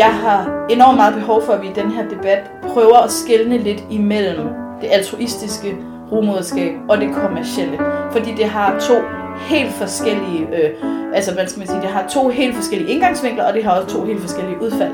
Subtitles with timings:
[0.00, 3.58] jeg har enormt meget behov for, at vi i den her debat prøver at skelne
[3.58, 4.48] lidt imellem
[4.80, 5.76] det altruistiske
[6.12, 7.78] rumoderskab og det kommercielle.
[8.12, 8.94] Fordi det har to
[9.40, 10.70] helt forskellige, øh,
[11.14, 13.96] altså hvad skal man sige, det har to helt forskellige indgangsvinkler, og det har også
[13.96, 14.92] to helt forskellige udfald.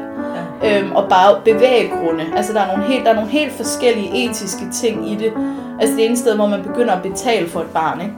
[0.62, 0.80] Ja.
[0.80, 2.24] Øhm, og bare bevæggrunde.
[2.36, 5.32] Altså der er, nogle helt, der er nogle helt forskellige etiske ting i det.
[5.80, 8.14] Altså det ene sted, hvor man begynder at betale for et barn, ikke?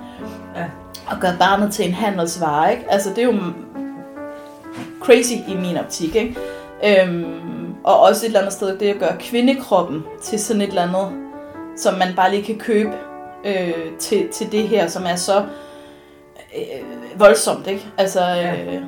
[0.57, 0.64] Ja.
[1.07, 2.84] Og gøre barnet til en handelsvare, ikke?
[2.89, 3.34] Altså det er jo
[5.00, 6.36] crazy i min optik, ikke?
[6.84, 10.82] Øhm, og også et eller andet sted, det at gøre kvindekroppen til sådan et eller
[10.82, 11.28] andet,
[11.77, 12.92] som man bare lige kan købe
[13.45, 15.46] øh, til, til det her, som er så
[16.56, 17.86] øh, voldsomt, ikke?
[17.98, 18.83] Altså, øh,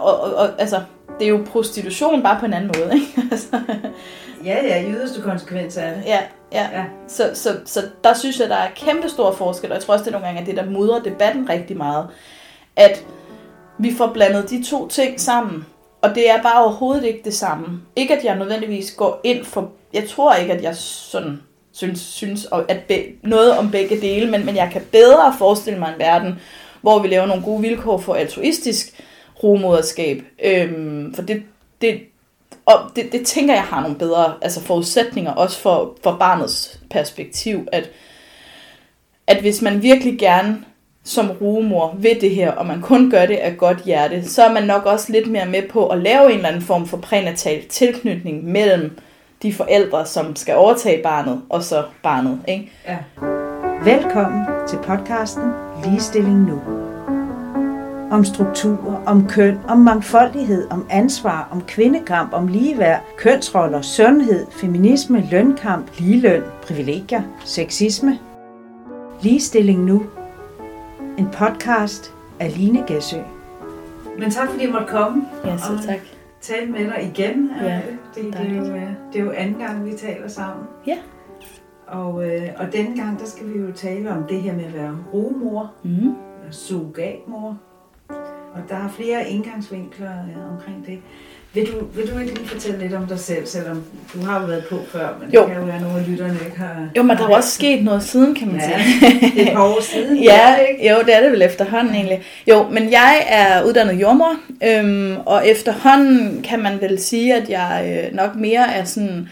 [0.00, 0.80] og, og, og, altså,
[1.18, 3.22] det er jo prostitution bare på en anden måde, ikke?
[3.32, 3.60] altså,
[4.44, 6.04] ja, ja, i yderste konsekvens af det.
[6.06, 6.20] Ja,
[6.52, 6.68] ja.
[6.72, 6.84] ja.
[7.08, 10.04] Så, så, så der synes jeg, der er kæmpe stor forskel, og jeg tror også,
[10.04, 12.08] det er nogle gange, at det der mudrer debatten rigtig meget,
[12.76, 13.04] at
[13.78, 15.66] vi får blandet de to ting sammen,
[16.02, 17.80] og det er bare overhovedet ikke det samme.
[17.96, 21.40] Ikke at jeg nødvendigvis går ind for, jeg tror ikke, at jeg sådan
[21.72, 25.92] synes, synes at be, noget om begge dele, men, men jeg kan bedre forestille mig
[25.92, 26.34] en verden,
[26.80, 29.02] hvor vi laver nogle gode vilkår for altruistisk
[29.42, 30.22] rumoderskab.
[30.44, 31.42] Øhm, for det,
[31.80, 32.00] det,
[32.66, 37.66] og det, det tænker jeg har nogle bedre altså forudsætninger, også for, for barnets perspektiv,
[37.72, 37.90] at,
[39.26, 40.64] at hvis man virkelig gerne
[41.04, 44.52] som rugemor ved det her, og man kun gør det af godt hjerte, så er
[44.52, 47.62] man nok også lidt mere med på at lave en eller anden form for prænatal
[47.68, 48.98] tilknytning mellem
[49.42, 52.40] de forældre, som skal overtage barnet, og så barnet.
[52.48, 52.72] Ikke?
[52.88, 52.98] Ja.
[53.84, 55.42] Velkommen til podcasten
[55.84, 56.60] Ligestilling Nu.
[58.10, 65.28] Om strukturer, om køn, om mangfoldighed, om ansvar, om kvindekamp, om ligeværd, kønsroller, sundhed, feminisme,
[65.30, 68.18] lønkamp, ligeløn, privilegier, sexisme.
[69.22, 70.02] Ligestilling Nu.
[71.20, 73.16] En podcast af Line Gæsø.
[74.18, 75.24] Men tak fordi jeg måtte komme.
[75.44, 75.98] Ja, så tak.
[76.40, 77.50] Tale med dig igen.
[77.62, 77.80] Ja,
[78.14, 78.64] det, det, er jo,
[79.12, 80.66] det er jo anden gang, vi taler sammen.
[80.86, 80.98] Ja.
[81.86, 84.74] Og, øh, og denne gang, der skal vi jo tale om det her med at
[84.74, 86.14] være rumor, mm.
[86.50, 87.58] surrogatmor.
[88.54, 90.98] Og der er flere indgangsvinkler øh, omkring det.
[91.54, 93.84] Vil du, vil du ikke lige fortælle lidt om dig selv, selvom
[94.14, 95.40] du har jo været på før, men jo.
[95.40, 96.88] det kan jo være, nogle af lytterne ikke har...
[96.96, 99.20] Jo, men der er også sket noget siden, kan man ja, sige.
[99.34, 100.22] det er et par år siden.
[100.32, 100.90] ja, ikke?
[100.90, 102.22] jo, det er det vel efterhånden egentlig.
[102.48, 108.04] Jo, men jeg er uddannet jordmor, øhm, og efterhånden kan man vel sige, at jeg
[108.04, 109.28] øh, nok mere er sådan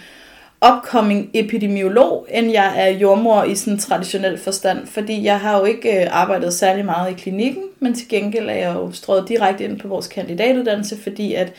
[0.67, 6.03] upcoming epidemiolog, end jeg er jordmor i sådan traditionel forstand, fordi jeg har jo ikke
[6.03, 9.81] øh, arbejdet særlig meget i klinikken, men til gengæld er jeg jo strået direkte ind
[9.81, 11.53] på vores kandidatuddannelse, fordi at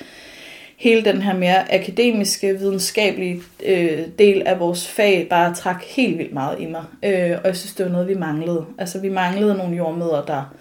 [0.79, 6.33] hele den her mere akademiske, videnskabelige øh, del af vores fag bare trak helt vildt
[6.33, 6.83] meget i mig.
[7.03, 8.65] Øh, og jeg synes, det var noget, vi manglede.
[8.77, 10.53] Altså, vi manglede nogle jordmøder, der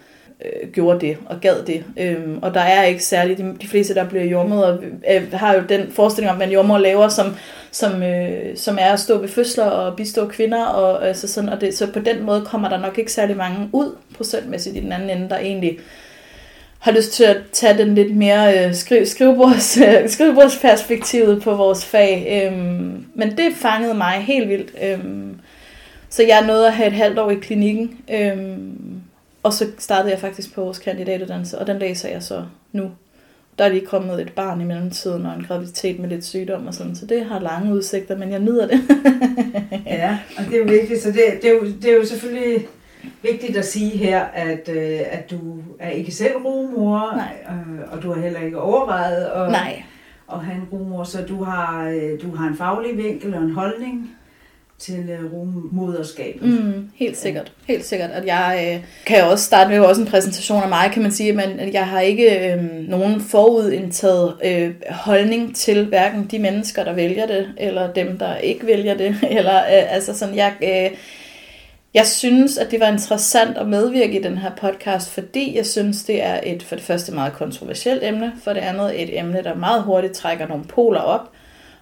[0.44, 1.84] øh, gjorde det og gad det.
[1.96, 4.78] Øhm, og der er ikke særligt, de, de fleste, der bliver jordmøder,
[5.10, 7.26] øh, har jo den forestilling om, hvad en jordmor laver, som,
[7.70, 10.64] som, øh, som er at stå ved fødsler og bistå kvinder.
[10.64, 13.68] Og, altså sådan, og det, så på den måde kommer der nok ikke særlig mange
[13.72, 15.78] ud procentmæssigt i den anden ende, der egentlig
[16.78, 21.84] har lyst til at tage den lidt mere øh, skriv, skrivebords, øh, skrivebordsperspektivet på vores
[21.84, 22.44] fag.
[22.44, 24.72] Øhm, men det fangede mig helt vildt.
[24.82, 25.40] Øhm,
[26.08, 28.00] så jeg nåede at have et halvt år i klinikken.
[28.12, 29.00] Øhm,
[29.42, 32.90] og så startede jeg faktisk på vores kandidatuddannelse, og den læser jeg så nu.
[33.58, 36.74] Der er lige kommet et barn i mellemtiden, og en graviditet med lidt sygdom og
[36.74, 38.80] sådan, så det har lange udsigter, men jeg nyder det.
[39.86, 42.66] ja, og det er jo vigtigt, så det, det, er, jo, det er jo selvfølgelig
[43.22, 45.38] vigtigt at sige her, at, øh, at du
[45.78, 47.22] er ikke selv rumor.
[47.50, 49.82] Øh, og du har heller ikke overvejet at, Nej.
[50.32, 53.50] at have en rumor, så du har, øh, du har en faglig vinkel og en
[53.54, 54.10] holdning
[54.78, 56.48] til øh, rummoderskabet.
[56.48, 57.52] Mm, helt sikkert.
[57.66, 58.10] Helt sikkert.
[58.10, 61.32] At jeg øh, kan også starte med også en præsentation af mig, kan man sige,
[61.32, 66.92] men at jeg har ikke øh, nogen forudindtaget øh, holdning til hverken de mennesker, der
[66.92, 69.16] vælger det, eller dem, der ikke vælger det.
[69.38, 70.98] Eller, øh, altså sådan, jeg, øh,
[71.94, 76.04] jeg synes, at det var interessant at medvirke i den her podcast, fordi jeg synes,
[76.04, 79.54] det er et for det første meget kontroversielt emne, for det andet et emne, der
[79.54, 81.30] meget hurtigt trækker nogle poler op,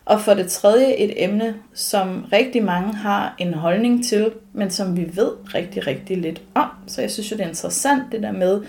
[0.05, 4.97] og for det tredje et emne, som rigtig mange har en holdning til, men som
[4.97, 6.69] vi ved rigtig, rigtig lidt om.
[6.87, 8.63] Så jeg synes jo, det er interessant det der med,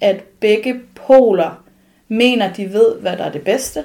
[0.00, 1.64] at begge poler
[2.08, 3.84] mener, de ved, hvad der er det bedste.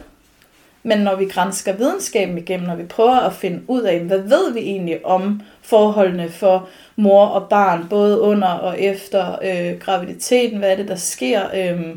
[0.83, 4.53] Men når vi grænsker videnskaben igennem, når vi prøver at finde ud af, hvad ved
[4.53, 10.71] vi egentlig om forholdene for mor og barn, både under og efter øh, graviditeten, hvad
[10.71, 11.95] er det, der sker, øh,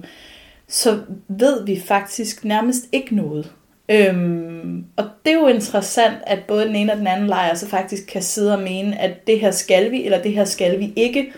[0.69, 3.53] så ved vi faktisk nærmest ikke noget.
[3.89, 7.69] Øhm, og det er jo interessant, at både den ene og den anden lejr så
[7.69, 10.93] faktisk kan sidde og mene, at det her skal vi, eller det her skal vi
[10.97, 11.33] ikke,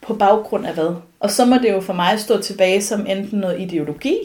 [0.00, 0.94] på baggrund af hvad.
[1.20, 4.16] Og så må det jo for mig stå tilbage som enten noget ideologi,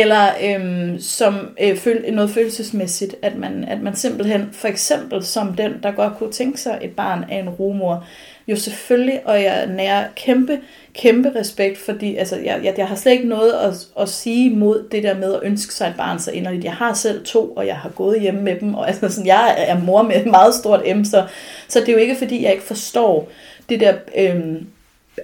[0.00, 5.54] eller øhm, som øh, føl, noget følelsesmæssigt, at man, at man simpelthen, for eksempel som
[5.54, 8.04] den, der godt kunne tænke sig et barn af en rumor,
[8.48, 10.60] jo selvfølgelig, og jeg nærer kæmpe,
[10.94, 14.88] kæmpe respekt, fordi altså, jeg, jeg, jeg har slet ikke noget at, at sige mod
[14.92, 16.64] det der med at ønske sig et barn så inderligt.
[16.64, 19.54] Jeg har selv to, og jeg har gået hjemme med dem, og altså, sådan, jeg
[19.58, 21.26] er mor med et meget stort M, så,
[21.68, 23.28] så det er jo ikke fordi, jeg ikke forstår
[23.68, 24.66] det der, øhm,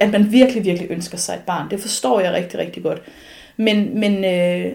[0.01, 1.71] at man virkelig, virkelig ønsker sig et barn.
[1.71, 3.03] Det forstår jeg rigtig, rigtig godt.
[3.57, 4.73] Men, men, øh,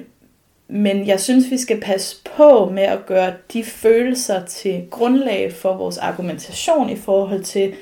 [0.68, 5.74] men jeg synes, vi skal passe på med at gøre de følelser til grundlag for
[5.74, 7.74] vores argumentation i forhold til,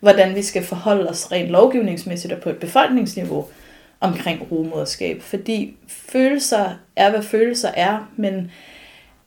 [0.00, 3.46] hvordan vi skal forholde os rent lovgivningsmæssigt og på et befolkningsniveau
[4.00, 5.22] omkring rumoderskab.
[5.22, 8.50] Fordi følelser er, hvad følelser er, men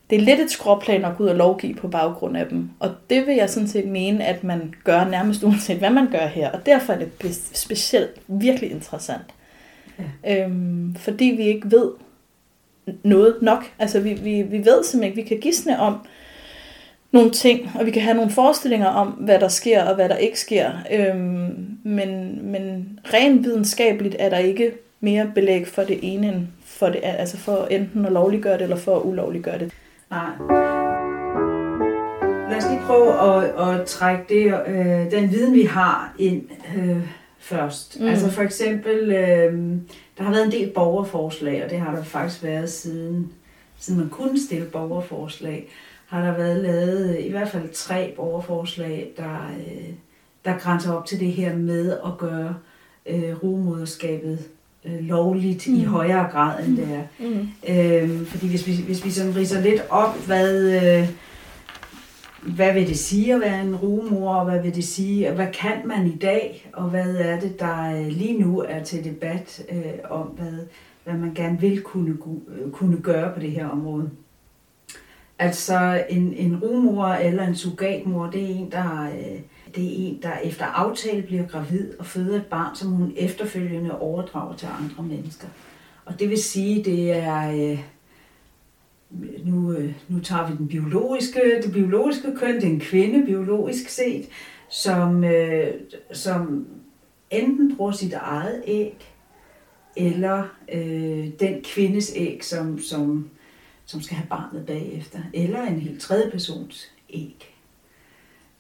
[0.09, 2.69] det er lidt et skråplan at gå ud og lovgive på baggrund af dem.
[2.79, 6.25] Og det vil jeg sådan set mene, at man gør nærmest uanset, hvad man gør
[6.25, 6.51] her.
[6.51, 9.33] Og derfor er det specielt virkelig interessant.
[10.24, 10.44] Ja.
[10.44, 11.92] Øhm, fordi vi ikke ved
[13.04, 13.72] noget nok.
[13.80, 15.98] Altså vi, vi, vi ved simpelthen ikke, vi kan gisne om
[17.12, 20.16] nogle ting, og vi kan have nogle forestillinger om, hvad der sker og hvad der
[20.16, 20.72] ikke sker.
[20.92, 26.86] Øhm, men, men rent videnskabeligt er der ikke mere belæg for det ene end for
[26.90, 29.72] det, altså for enten at lovliggøre det, eller for at ulovliggøre det.
[30.10, 30.30] Nej.
[32.50, 36.44] Lad os lige prøve at, at trække det, øh, den viden, vi har ind
[36.78, 37.02] øh,
[37.48, 38.00] først.
[38.00, 38.08] Mm.
[38.08, 39.54] Altså for eksempel, øh,
[40.18, 43.32] der har været en del borgerforslag, og det har der faktisk været siden,
[43.80, 45.68] siden man kunne stille borgerforslag,
[46.08, 49.90] har der været lavet i hvert fald tre borgerforslag, der, øh,
[50.46, 52.56] der grænser op til det her med at gøre
[53.06, 54.40] øh, rumoderskabet
[54.86, 55.76] øh, lovligt mm.
[55.76, 57.04] i højere grad, end det er.
[57.20, 57.48] Mm.
[57.70, 60.60] Øh, fordi hvis vi, hvis vi sådan riser lidt op, hvad...
[60.84, 61.10] Øh,
[62.56, 65.48] hvad vil det sige at være en rumor, og hvad vil det sige, og hvad
[65.54, 69.66] kan man i dag, og hvad er det, der øh, lige nu er til debat
[69.70, 70.54] øh, om, hvad,
[71.04, 72.18] hvad man gerne vil kunne,
[72.50, 74.10] øh, kunne gøre på det her område.
[75.40, 79.40] Altså en, en rumor eller en surrogatmor, det er en, der, øh,
[79.76, 84.00] det er en, der efter aftale bliver gravid og føder et barn, som hun efterfølgende
[84.00, 85.48] overdrager til andre mennesker.
[86.06, 87.72] Og det vil sige, det er...
[87.72, 87.80] Øh,
[89.45, 93.89] nu, øh, nu tager vi den biologiske, det biologiske køn, det er en kvinde biologisk
[93.89, 94.30] set,
[94.69, 95.74] som, øh,
[96.13, 96.68] som
[97.31, 99.07] enten bruger sit eget æg,
[99.95, 100.44] eller
[100.74, 103.30] øh, den kvindes æg, som, som,
[103.86, 107.53] som skal have barnet bagefter, eller en helt tredje persons æg.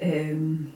[0.03, 0.67] Øhm,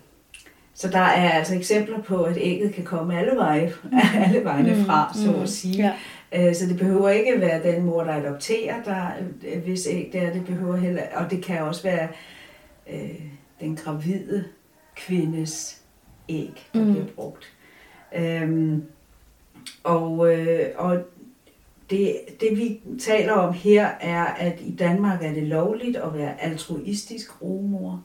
[0.74, 3.74] så der er altså eksempler på, at ægget kan komme alle veje,
[4.26, 5.84] alle vejene mm, fra, så at mm, sige.
[5.84, 5.94] Ja.
[6.36, 9.08] Øh, så det behøver ikke være den mor, der adopterer, der,
[9.48, 10.34] øh, hvis æg det er.
[10.34, 12.08] Det behøver heller, og det kan også være
[12.94, 13.22] øh,
[13.60, 14.46] den gravide
[14.96, 15.82] kvindes
[16.30, 16.92] æg, der mm.
[16.92, 17.54] bliver brugt.
[18.16, 18.84] Øhm,
[19.84, 21.02] og øh, og
[21.90, 26.42] det, det vi taler om her er, at i Danmark er det lovligt at være
[26.42, 28.04] altruistisk rumor.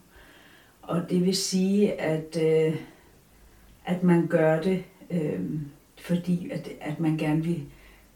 [0.81, 2.75] Og det vil sige, at, øh,
[3.85, 5.39] at man gør det, øh,
[6.01, 7.63] fordi at, at man gerne vil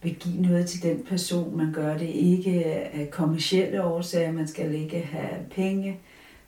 [0.03, 1.57] vil give noget til den person.
[1.57, 5.99] Man gør det ikke af kommersielle årsager, man skal ikke have penge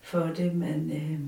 [0.02, 0.56] for det.
[0.56, 1.20] Man, øh,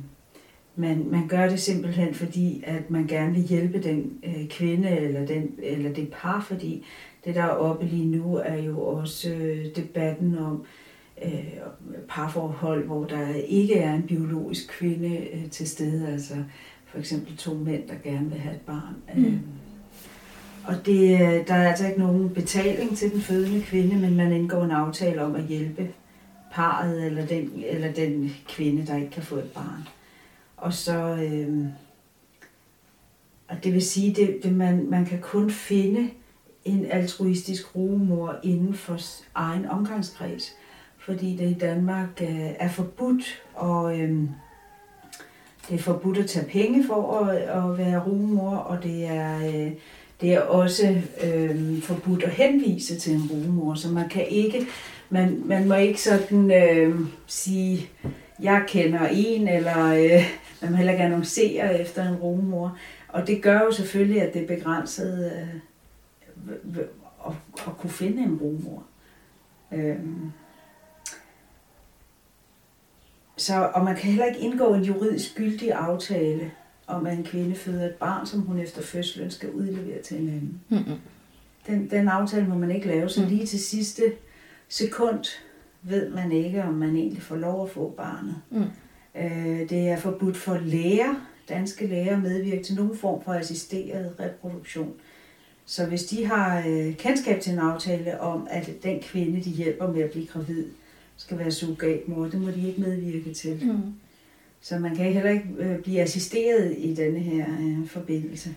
[0.76, 5.26] man, man gør det simpelthen fordi, at man gerne vil hjælpe den øh, kvinde eller,
[5.26, 6.86] den, eller det par, fordi
[7.26, 10.66] det der er oppe lige nu er jo også øh, debatten om
[11.26, 11.58] øh,
[12.10, 16.36] parforhold, hvor der ikke er en biologisk kvinde øh, til stede, altså
[16.86, 18.96] for eksempel to mænd, der gerne vil have et barn.
[19.16, 19.26] Mm.
[19.26, 19.40] Øh,
[20.68, 24.32] og det, øh, der er altså ikke nogen betaling til den fødende kvinde, men man
[24.32, 25.90] indgår en aftale om at hjælpe
[26.52, 29.88] parret eller den, eller den kvinde, der ikke kan få et barn.
[30.58, 31.66] Og så, øh,
[33.48, 36.10] og det vil sige, det, det man, man kan kun finde
[36.66, 38.98] en altruistisk rumor inden for
[39.36, 40.56] egen omgangskreds,
[40.98, 44.30] fordi det i Danmark øh, er forbudt, og øh,
[45.70, 49.72] det er forbudt at tage penge for at, at være rumor, og det er øh,
[50.22, 54.68] det er også øh, forbudt at henvise til en rumor, så man kan ikke,
[55.10, 57.90] man, man må ikke sådan øh, sige,
[58.42, 60.24] jeg kender en, eller øh,
[60.62, 62.78] man må heller ikke annoncere efter en rumor.
[63.08, 66.78] Og det gør jo selvfølgelig, at det er begrænset øh,
[67.28, 67.34] at,
[67.68, 68.84] at kunne finde en rumor.
[69.72, 69.96] Øh.
[73.38, 76.52] Så, og man kan heller ikke indgå en juridisk gyldig aftale
[76.88, 80.30] om, at en kvinde føder et barn, som hun efter fødslen skal udlevere til en
[80.30, 80.62] anden.
[80.70, 81.00] Mm-hmm.
[81.68, 83.28] Den, den aftale må man ikke lave, så mm.
[83.28, 84.04] lige til sidste
[84.70, 85.26] sekund
[85.82, 88.36] ved man ikke, om man egentlig får lov at få barnet.
[88.50, 88.64] Mm.
[89.16, 91.16] Øh, det er forbudt for læger,
[91.50, 94.94] danske læger, at medvirke til nogen form for assisteret reproduktion
[95.66, 99.92] Så hvis de har øh, kendskab til en aftale om, at den kvinde, de hjælper
[99.92, 100.66] med at blive gravid,
[101.18, 103.66] skal være surrogatmor, det må de ikke medvirke til.
[103.66, 103.94] Mm.
[104.66, 108.50] Så man kan heller ikke øh, blive assisteret i denne her øh, forbindelse.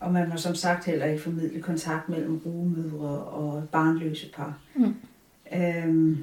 [0.00, 4.58] Og man må som sagt heller ikke formidle kontakt mellem rugemødre og barnløse par.
[4.74, 4.94] Mm.
[5.54, 6.18] Øhm,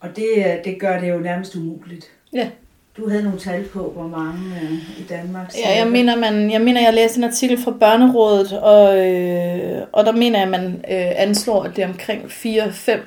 [0.00, 2.06] og det, øh, det gør det jo nærmest umuligt.
[2.32, 2.50] Ja.
[2.96, 5.52] Du havde nogle tal på, hvor mange øh, i Danmark...
[5.64, 10.04] Ja, jeg mener, man, jeg mener, jeg læste en artikel fra Børnerådet, og, øh, og
[10.04, 13.00] der mener jeg, at man øh, anslår, at det er omkring 4-5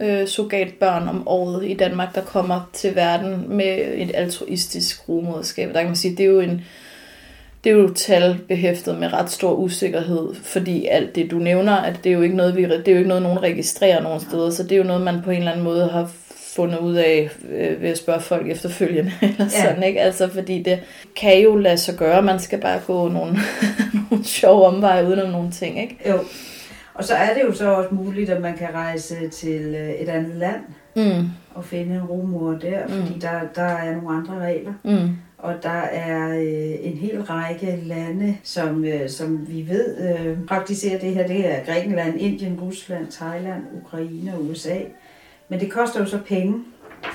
[0.00, 5.68] øh, surrogatbørn om året i Danmark, der kommer til verden med et altruistisk rugemoderskab.
[5.68, 6.64] Der kan man sige, det er jo en
[7.64, 11.94] det er jo tal behæftet med ret stor usikkerhed, fordi alt det, du nævner, at
[12.04, 14.50] det er jo ikke noget, vi, det er jo ikke noget, nogen registrerer nogen steder,
[14.50, 16.10] så det er jo noget, man på en eller anden måde har
[16.56, 19.48] fundet ud af øh, ved at spørge folk efterfølgende, eller Ja.
[19.68, 20.00] sådan, ikke?
[20.00, 20.78] Altså, fordi det
[21.16, 23.38] kan jo lade sig gøre, man skal bare gå nogle,
[24.10, 25.96] nogle sjove omveje udenom nogle ting, ikke?
[26.08, 26.18] Jo.
[26.98, 30.08] Og så er det jo så også muligt, at man kan rejse til øh, et
[30.08, 30.60] andet land
[30.96, 32.92] Mm, og finde en rumor der, Mm.
[32.92, 34.72] fordi der, der er nogle andre regler.
[34.84, 40.38] mm, Og der er øh, en hel række lande, som, øh, som vi ved øh,
[40.46, 41.26] praktiserer det her.
[41.26, 44.76] Det er Grækenland, Indien, Rusland, Thailand, Ukraine og USA.
[45.48, 46.54] Men det koster jo så penge,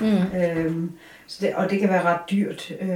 [0.00, 0.90] mm, øhm,
[1.26, 2.72] så det, og det kan være ret dyrt.
[2.80, 2.88] Øh,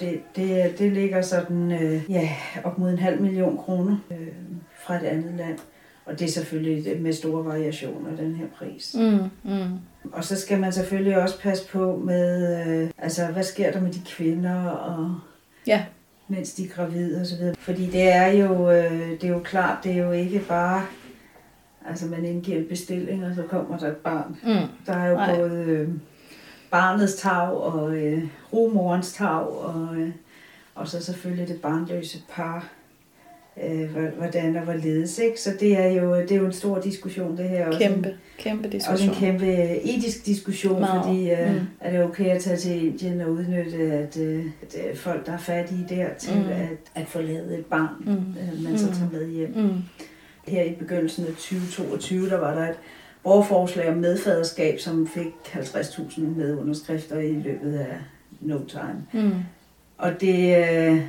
[0.00, 2.28] det, det, det ligger sådan øh, ja,
[2.64, 4.16] op mod en halv million kroner øh,
[4.86, 5.58] fra et andet land.
[6.06, 8.96] Og det er selvfølgelig med store variationer, den her pris.
[8.98, 9.78] mm, mm.
[10.12, 13.92] Og så skal man selvfølgelig også passe på med, øh, altså hvad sker der med
[13.92, 15.14] de kvinder, og
[15.66, 15.84] Ja.
[16.28, 17.54] mens de er gravide og så videre.
[17.58, 20.82] Fordi det er jo, øh, det er jo klart, det er jo ikke bare,
[21.88, 24.36] altså man indgiver en bestilling, og så kommer der et barn.
[24.42, 24.68] Mm.
[24.86, 25.26] Der er jo Nej.
[25.32, 25.38] Nej.
[25.40, 25.88] både øh,
[26.70, 30.10] barnets tag og øh, rumorens tag, og, øh,
[30.74, 32.68] og så selvfølgelig det barnløse par.
[33.64, 35.40] Øh, hvor- hvordan og hvorledes, ikke?
[35.40, 37.66] Så det er jo, det er jo en stor diskussion, det her.
[37.66, 39.08] Også en- Kæmpe, kæmpe også diskussion.
[39.08, 39.46] en kæmpe
[39.84, 41.04] etisk diskussion, Meget.
[41.04, 41.54] fordi øh, Mm.
[41.54, 41.66] mm.
[41.80, 45.32] er det okay at tage til Indien og udnytte, at, øh, at øh, folk, der
[45.32, 46.42] er fattige der, til Mm.
[46.42, 46.48] mm.
[46.48, 48.12] at, at forlade et barn, Mm.
[48.12, 48.92] øh, man så Mm.
[48.92, 49.52] tager med hjem.
[49.56, 49.70] Mm.
[50.48, 52.76] Her i begyndelsen af 2022, der var der et
[53.24, 57.96] borgerforslag om medfaderskab, som fik 50.000 medunderskrifter i løbet af
[58.40, 59.06] no time.
[59.24, 59.32] Mm.
[59.98, 61.00] Og det, øh,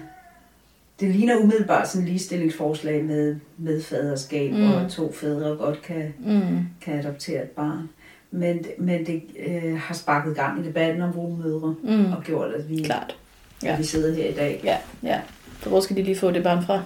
[0.99, 4.71] det ligner umiddelbart sådan et ligestillingsforslag med medfaderskab, Mm.
[4.73, 6.57] og to fædre godt kan Mm.
[6.81, 7.89] kan adoptere et barn.
[8.31, 12.11] Men, men det øh, har sparket gang i debatten om rugemødre, Mm.
[12.11, 13.15] og gjort, at vi, Klart.
[13.63, 13.73] ja.
[13.73, 14.61] At vi sidder her i dag.
[14.63, 15.19] Ja, ja.
[15.63, 16.81] Så hvor skal de lige få det barn fra?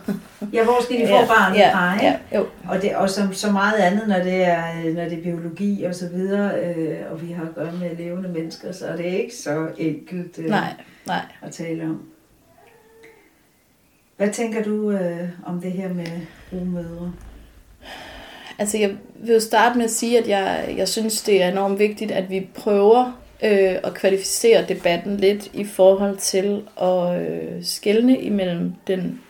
[0.54, 2.06] Ja, hvor skal de få ja, barnet ja, fra, ikke?
[2.32, 2.46] Ja, jo.
[2.70, 5.96] Og, det, og som så meget andet, når det er, når det er biologi og
[5.96, 9.36] så videre, øh, og vi har at gøre med levende mennesker, så er det ikke
[9.36, 10.74] så enkelt øh, Nej,
[11.08, 11.22] nej.
[11.42, 12.02] at tale om.
[14.22, 16.08] Hvad tænker du øh, om det her med
[16.54, 17.14] rumødre?
[18.60, 21.80] Altså, jeg vil jo starte med at sige, at jeg, jeg synes, det er enormt
[21.80, 28.22] vigtigt, at vi prøver øh, at kvalificere debatten lidt i forhold til at øh, skelne
[28.22, 29.22] imellem den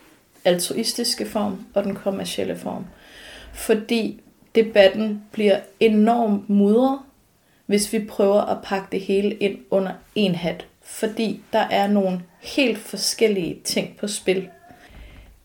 [0.45, 2.85] altruistiske form og den kommercielle form.
[3.53, 4.21] Fordi
[4.55, 6.99] debatten bliver enormt mudret,
[7.65, 10.65] hvis vi prøver at pakke det hele ind under en hat.
[10.81, 14.49] Fordi der er nogle helt forskellige ting på spil.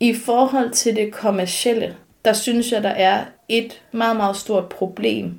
[0.00, 5.38] I forhold til det kommercielle, der synes jeg, der er et meget, meget stort problem.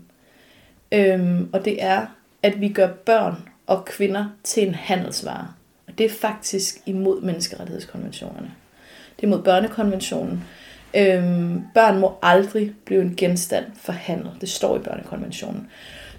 [0.92, 2.06] Øhm, og det er,
[2.44, 5.48] at vi gør børn og kvinder til en handelsvare.
[5.88, 8.52] Og det er faktisk imod menneskerettighedskonventionerne.
[9.16, 10.44] Det er mod børnekonventionen.
[10.96, 14.32] Øhm, børn må aldrig blive en genstand for handel.
[14.42, 15.68] Det står i børnekonventionen.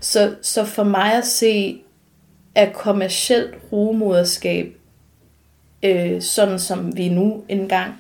[0.00, 1.82] Så, så for mig at se,
[2.54, 4.76] er kommercielt rugemoderskab,
[5.82, 7.94] øh, sådan som vi nu engang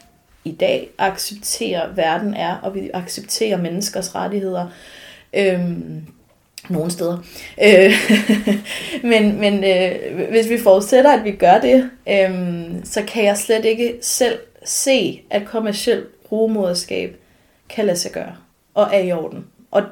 [0.48, 4.66] i dag accepterer verden er, og vi accepterer menneskers rettigheder.
[5.32, 6.06] Øhm,
[6.68, 7.18] nogle steder.
[7.62, 7.92] Øh,
[9.10, 13.64] men men øh, hvis vi forudsætter, at vi gør det, øh, så kan jeg slet
[13.64, 17.16] ikke selv se, at kommersiel rugemoderskab
[17.68, 18.36] kan lade sig gøre
[18.74, 19.46] og er i orden.
[19.70, 19.82] Og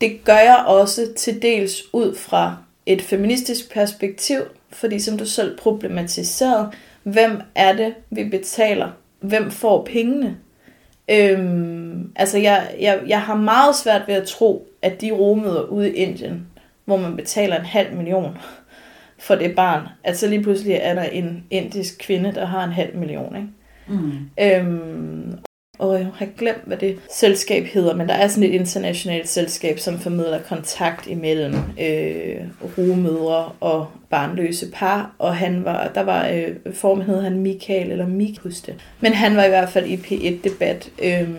[0.00, 2.56] det gør jeg også til dels ud fra
[2.86, 4.40] et feministisk perspektiv,
[4.72, 6.70] fordi som du selv problematiserede,
[7.02, 8.88] hvem er det, vi betaler?
[9.22, 10.36] Hvem får pengene?
[11.10, 15.90] Øhm, altså jeg, jeg, jeg har meget svært ved at tro, at de rumøder ude
[15.90, 16.46] i Indien,
[16.84, 18.38] hvor man betaler en halv million
[19.18, 22.72] for det barn, at så lige pludselig er der en indisk kvinde, der har en
[22.72, 23.36] halv million.
[23.36, 23.48] Ikke?
[23.86, 24.30] Mm.
[24.40, 25.38] Øhm,
[25.78, 29.78] og jeg har glemt, hvad det selskab hedder, men der er sådan et internationalt selskab,
[29.78, 32.36] som formidler kontakt imellem øh,
[32.78, 38.06] rugemødre og barnløse par, og han var, der var, øh, formen hed han Michael, eller
[38.06, 38.74] Mik, det.
[39.00, 41.30] Men han var i hvert fald i P1-debat øh,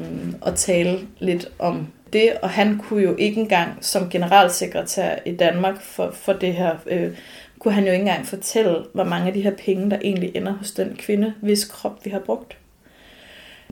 [0.41, 5.81] og tale lidt om det, og han kunne jo ikke engang som generalsekretær i Danmark
[5.81, 7.17] for, for det her, øh,
[7.59, 10.53] kunne han jo ikke engang fortælle, hvor mange af de her penge, der egentlig ender
[10.53, 12.57] hos den kvinde, hvis krop vi har brugt.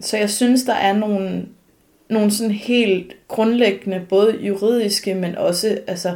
[0.01, 1.46] Så jeg synes, der er nogle,
[2.10, 6.15] nogle sådan helt grundlæggende, både juridiske, men også altså,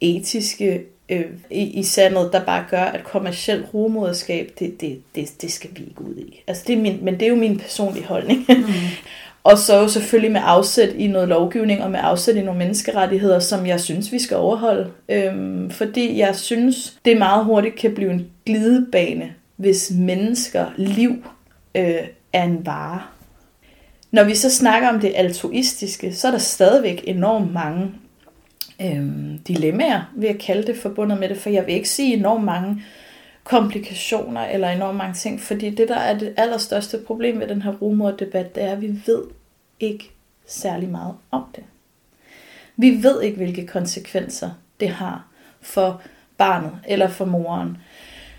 [0.00, 5.52] etiske øh, i, i sandet, der bare gør, at kommersielt rumoderskab, det, det, det, det
[5.52, 6.42] skal vi ikke ud i.
[6.46, 8.44] Altså, det er min, men det er jo min personlige holdning.
[8.48, 8.64] Mm.
[9.50, 13.38] og så jo selvfølgelig med afsæt i noget lovgivning, og med afsæt i nogle menneskerettigheder,
[13.38, 14.90] som jeg synes, vi skal overholde.
[15.08, 21.24] Øhm, fordi jeg synes, det meget hurtigt kan blive en glidebane, hvis mennesker liv
[21.74, 21.94] øh,
[22.32, 23.02] er en vare.
[24.10, 27.94] Når vi så snakker om det altruistiske, så er der stadigvæk enormt mange
[28.82, 32.44] øhm, dilemmaer, vil jeg kalde det, forbundet med det, for jeg vil ikke sige enormt
[32.44, 32.82] mange
[33.44, 37.72] komplikationer eller enormt mange ting, fordi det, der er det allerstørste problem ved den her
[37.72, 39.22] rumordebat, det er, at vi ved
[39.80, 40.10] ikke
[40.46, 41.64] særlig meget om det.
[42.76, 45.26] Vi ved ikke, hvilke konsekvenser det har
[45.60, 46.02] for
[46.38, 47.76] barnet eller for moren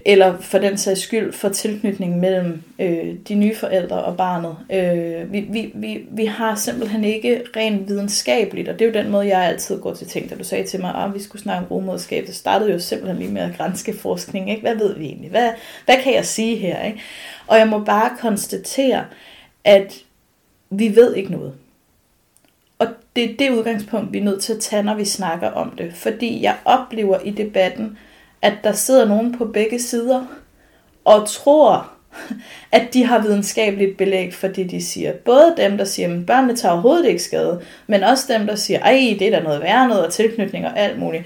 [0.06, 4.58] eller for den sags skyld for tilknytning mellem øh, de nye forældre og barnet.
[4.72, 9.12] Øh, vi, vi, vi, vi har simpelthen ikke rent videnskabeligt, og det er jo den
[9.12, 11.66] måde, jeg altid går til ting, da du sagde til mig, at vi skulle snakke
[11.66, 12.28] om rumoderskab.
[12.28, 14.50] Det startede jo simpelthen lige med at grænske forskning.
[14.50, 14.62] Ikke?
[14.62, 15.30] Hvad ved vi egentlig?
[15.30, 15.52] Hvad,
[15.86, 16.84] hvad kan jeg sige her?
[16.84, 17.02] Ikke?
[17.48, 19.06] Og jeg må bare konstatere,
[19.64, 19.94] at
[20.70, 21.54] vi ved ikke noget.
[22.80, 25.72] Og det er det udgangspunkt, vi er nødt til at tage, når vi snakker om
[25.78, 25.94] det.
[25.94, 27.98] Fordi jeg oplever i debatten,
[28.42, 30.26] at der sidder nogen på begge sider
[31.06, 31.92] og tror,
[32.72, 35.14] at de har videnskabeligt belæg for det, de siger.
[35.14, 38.80] Både dem, der siger, at børnene tager overhovedet ikke skade, men også dem, der siger,
[38.80, 41.24] ej, det er da noget værre noget, og tilknytning og alt muligt.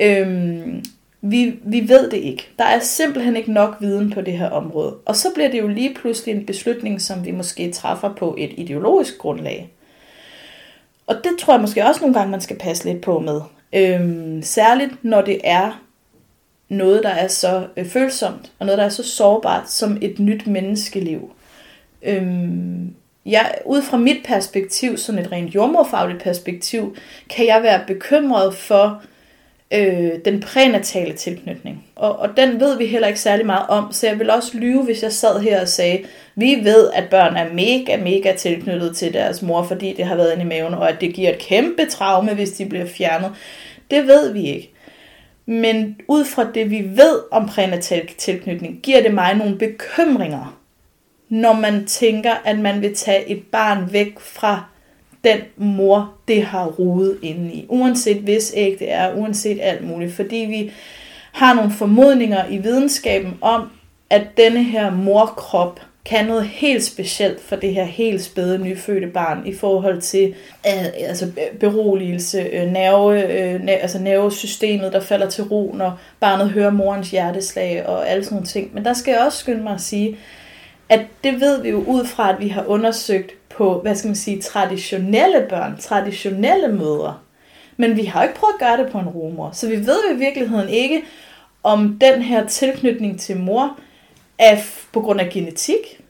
[0.00, 0.84] Øhm,
[1.20, 2.48] vi, vi ved det ikke.
[2.58, 4.94] Der er simpelthen ikke nok viden på det her område.
[5.04, 8.50] Og så bliver det jo lige pludselig en beslutning, som vi måske træffer på et
[8.56, 9.70] ideologisk grundlag.
[11.06, 13.40] Og det tror jeg måske også nogle gange, man skal passe lidt på med.
[13.72, 15.85] Øhm, særligt når det er
[16.68, 20.46] noget, der er så øh, følsomt, og noget, der er så sårbart som et nyt
[20.46, 21.32] menneskeliv.
[22.02, 22.94] Øhm,
[23.26, 26.96] jeg, ud fra mit perspektiv, sådan et rent jordmorfagligt perspektiv,
[27.28, 29.02] kan jeg være bekymret for
[29.70, 31.84] øh, den prænatale tilknytning.
[31.96, 34.84] Og, og den ved vi heller ikke særlig meget om, så jeg vil også lyve,
[34.84, 39.12] hvis jeg sad her og sagde, vi ved, at børn er mega, mega tilknyttet til
[39.12, 41.86] deres mor, fordi det har været inde i maven, og at det giver et kæmpe
[41.90, 43.32] traume, hvis de bliver fjernet.
[43.90, 44.72] Det ved vi ikke.
[45.46, 50.58] Men ud fra det, vi ved om prænatal tilknytning, giver det mig nogle bekymringer,
[51.28, 54.64] når man tænker, at man vil tage et barn væk fra
[55.24, 57.66] den mor, det har rodet inde i.
[57.68, 60.12] Uanset hvis æg det er, uanset alt muligt.
[60.12, 60.72] Fordi vi
[61.32, 63.70] har nogle formodninger i videnskaben om,
[64.10, 69.46] at denne her morkrop kan noget helt specielt for det her helt spæde nyfødte barn
[69.46, 70.34] i forhold til
[70.66, 76.70] øh, altså beroligelse, øh, nerve, øh, altså nervesystemet, der falder til ro, når barnet hører
[76.70, 78.74] morens hjerteslag og alle sådan nogle ting.
[78.74, 80.16] Men der skal jeg også skynde mig at sige,
[80.88, 84.16] at det ved vi jo ud fra, at vi har undersøgt på, hvad skal man
[84.16, 87.14] sige, traditionelle børn, traditionelle mødre.
[87.76, 89.50] Men vi har jo ikke prøvet at gøre det på en rumor.
[89.52, 91.02] Så vi ved jo i virkeligheden ikke,
[91.62, 93.78] om den her tilknytning til mor
[94.38, 94.56] er
[94.92, 96.00] på grund af genetik.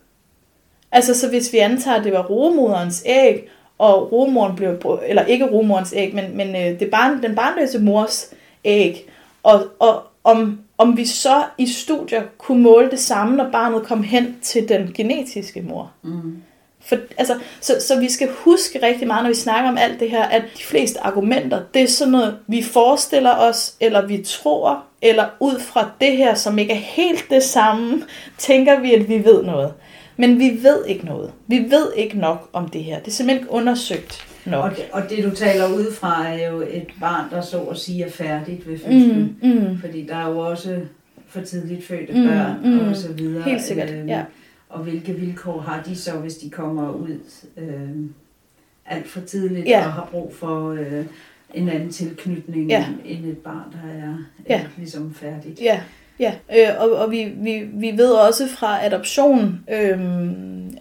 [0.93, 5.47] Altså, så hvis vi antager, at det var romoderens æg, og romoren blev, eller ikke
[5.47, 8.35] romoderens æg, men, men øh, det barn, den barnløse mors
[8.65, 9.11] æg,
[9.43, 14.03] og, og om, om vi så i studier kunne måle det samme, når barnet kom
[14.03, 15.93] hen til den genetiske mor.
[16.03, 16.43] Mm.
[16.81, 20.11] For, altså, så, så vi skal huske rigtig meget, når vi snakker om alt det
[20.11, 24.85] her, at de fleste argumenter, det er sådan noget, vi forestiller os, eller vi tror,
[25.03, 28.03] eller ud fra det her, som ikke er helt det samme,
[28.39, 29.73] tænker vi, at vi ved noget.
[30.17, 31.33] Men vi ved ikke noget.
[31.47, 32.99] Vi ved ikke nok om det her.
[32.99, 34.65] Det er simpelthen ikke undersøgt nok.
[34.65, 37.77] Og det, og det du taler ud fra er jo et barn, der så at
[37.77, 39.39] sige er færdigt ved fødslen.
[39.43, 39.79] Mm, mm.
[39.81, 40.81] Fordi der er jo også
[41.29, 43.43] for tidligt fødte mm, børn mm, og så videre.
[43.43, 44.25] Helt sikkert, øh, ja.
[44.69, 47.19] Og hvilke vilkår har de så, hvis de kommer ud
[47.57, 47.91] øh,
[48.87, 49.87] alt for tidligt ja.
[49.87, 51.05] og har brug for øh,
[51.55, 52.87] en anden tilknytning ja.
[53.05, 54.15] end et barn, der er
[54.49, 54.65] ja.
[54.77, 55.61] ligesom færdigt.
[55.61, 55.81] Ja,
[56.19, 56.33] ja.
[56.57, 60.01] Øh, og, og vi, vi, vi ved også fra adoption, øh,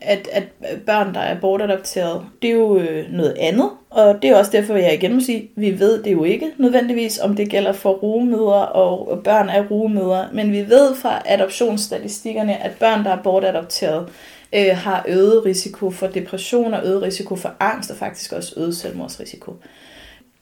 [0.01, 0.43] at, at
[0.85, 3.69] børn, der er bortadopteret, det er jo øh, noget andet.
[3.89, 6.51] Og det er også derfor, jeg igen må sige, at vi ved det jo ikke
[6.57, 10.27] nødvendigvis, om det gælder for rugemødre og børn af rugemødre.
[10.33, 14.09] Men vi ved fra adoptionsstatistikkerne, at børn, der er bortadopteret,
[14.55, 18.75] øh, har øget risiko for depression og øget risiko for angst og faktisk også øget
[18.75, 19.53] selvmordsrisiko.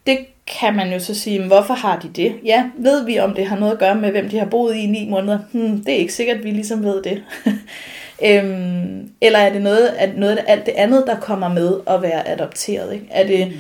[0.08, 0.18] Det
[0.60, 2.36] kan man jo så sige, men hvorfor har de det?
[2.46, 4.84] Ja, ved vi, om det har noget at gøre med, hvem de har boet i
[4.84, 5.40] i ni måneder?
[5.52, 7.24] Hmm, det er ikke sikkert, at vi ligesom ved det.
[8.28, 12.02] øhm, eller er det noget, at noget af alt det andet, der kommer med at
[12.02, 12.94] være adopteret?
[12.94, 13.08] Ikke?
[13.12, 13.48] Er det...
[13.48, 13.60] Mm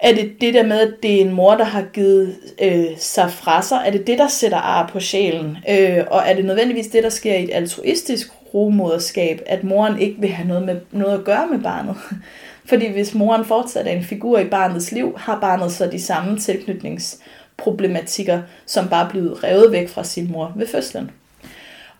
[0.00, 3.30] er det det der med, at det er en mor, der har givet øh, sig
[3.30, 3.82] fra sig?
[3.86, 5.56] Er det det, der sætter ar på sjælen?
[5.70, 10.20] Øh, og er det nødvendigvis det, der sker i et altruistisk rumoderskab, at moren ikke
[10.20, 11.96] vil have noget, med, noget at gøre med barnet?
[12.70, 16.38] Fordi hvis moren fortsat er en figur i barnets liv, har barnet så de samme
[16.38, 21.10] tilknytningsproblematikker, som bare er blevet revet væk fra sin mor ved fødslen.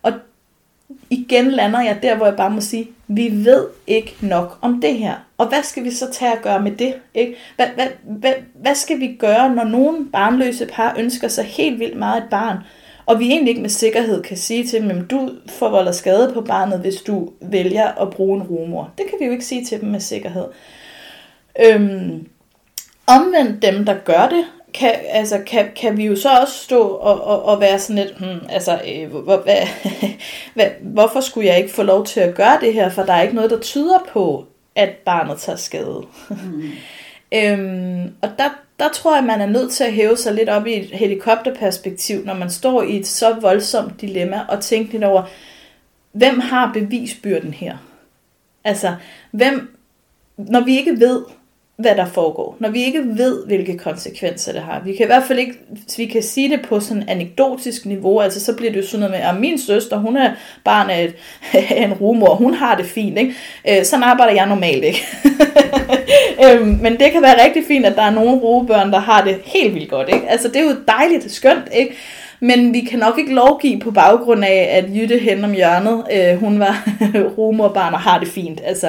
[0.02, 0.12] Og
[1.10, 4.94] igen lander jeg der, hvor jeg bare må sige, vi ved ikke nok om det
[4.94, 5.14] her.
[5.38, 6.94] Og hvad skal vi så tage at gøre med det?
[7.14, 7.36] Ikke?
[7.56, 11.98] Hvad, hvad, hvad, hvad skal vi gøre, når nogen barnløse par ønsker sig helt vildt
[11.98, 12.56] meget et barn,
[13.06, 16.40] og vi egentlig ikke med sikkerhed kan sige til dem, at du forvolder skade på
[16.40, 18.90] barnet, hvis du vælger at bruge en rumor.
[18.98, 20.44] Det kan vi jo ikke sige til dem med sikkerhed.
[21.66, 22.28] Øhm,
[23.06, 27.24] omvendt dem, der gør det, kan, altså, kan, kan vi jo så også stå og,
[27.24, 29.56] og, og være sådan lidt, hmm, altså, øh, hvor, hvad,
[30.54, 33.22] hvad, hvorfor skulle jeg ikke få lov til at gøre det her, for der er
[33.22, 36.04] ikke noget, der tyder på, at barnet tager skade.
[36.28, 36.62] Mm.
[37.38, 38.48] øhm, og der,
[38.80, 42.24] der tror jeg, man er nødt til at hæve sig lidt op i et helikopterperspektiv,
[42.24, 45.22] når man står i et så voldsomt dilemma, og tænke lidt over,
[46.12, 47.76] hvem har bevisbyrden her?
[48.64, 48.94] Altså,
[49.30, 49.76] hvem,
[50.36, 51.24] når vi ikke ved,
[51.80, 52.56] hvad der foregår.
[52.58, 54.82] Når vi ikke ved, hvilke konsekvenser det har.
[54.84, 55.54] Vi kan i hvert fald ikke,
[55.96, 59.10] vi kan sige det på sådan anekdotisk niveau, altså så bliver det jo sådan noget
[59.10, 60.30] med, at min søster, hun er
[60.64, 61.14] barn af, et,
[61.78, 63.34] af en rumor, hun har det fint, ikke?
[63.68, 65.06] Øh, sådan arbejder jeg normalt, ikke?
[66.44, 69.38] øhm, men det kan være rigtig fint, at der er nogle rugebørn, der har det
[69.44, 70.28] helt vildt godt, ikke?
[70.28, 71.96] Altså det er jo dejligt, skønt, ikke?
[72.40, 76.36] Men vi kan nok ikke lovgive på baggrund af, at Jytte hen om hjørnet, øh,
[76.36, 76.88] hun var
[77.38, 78.60] rumorbarn og har det fint.
[78.64, 78.88] Altså,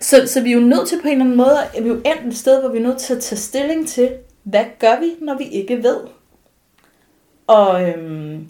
[0.00, 1.92] så, så vi er jo nødt til på en eller anden måde, at vi er
[1.92, 4.10] jo endt et sted, hvor vi er nødt til at tage stilling til,
[4.42, 6.00] hvad gør vi, når vi ikke ved?
[7.46, 8.48] Og øhm,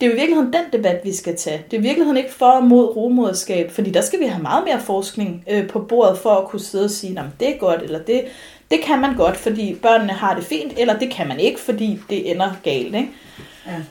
[0.00, 1.64] det er jo i virkeligheden den debat, vi skal tage.
[1.70, 4.64] Det er i virkeligheden ikke for og mod romoderskab, fordi der skal vi have meget
[4.64, 7.82] mere forskning øh, på bordet for at kunne sidde og sige, at det er godt,
[7.82, 8.24] eller det,
[8.70, 12.00] det kan man godt, fordi børnene har det fint, eller det kan man ikke, fordi
[12.10, 12.94] det ender galt.
[12.94, 13.10] Ikke?
[13.66, 13.82] Ja.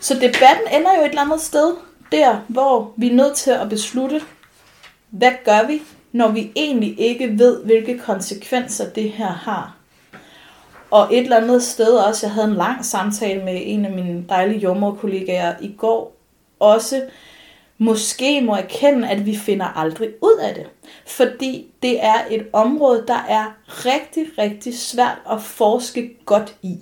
[0.00, 1.74] Så debatten ender jo et eller andet sted,
[2.12, 4.20] der hvor vi er nødt til at beslutte,
[5.10, 5.82] hvad gør vi,
[6.18, 9.76] når vi egentlig ikke ved, hvilke konsekvenser det her har.
[10.90, 14.24] Og et eller andet sted også, jeg havde en lang samtale med en af mine
[14.28, 16.16] dejlige jordmorkollegaer i går,
[16.60, 17.02] også
[17.78, 20.66] måske må erkende, at vi finder aldrig ud af det.
[21.06, 26.76] Fordi det er et område, der er rigtig, rigtig svært at forske godt i.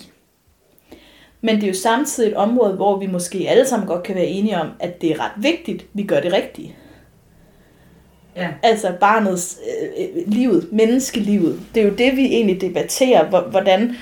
[1.40, 4.26] Men det er jo samtidig et område, hvor vi måske alle sammen godt kan være
[4.26, 6.72] enige om, at det er ret vigtigt, at vi gør det rigtigt.
[8.36, 8.48] Ja.
[8.62, 9.58] Altså barnets
[9.98, 11.60] øh, øh, livet, menneskelivet.
[11.74, 13.50] Det er jo det, vi egentlig debatterer.
[13.50, 13.96] Hvordan,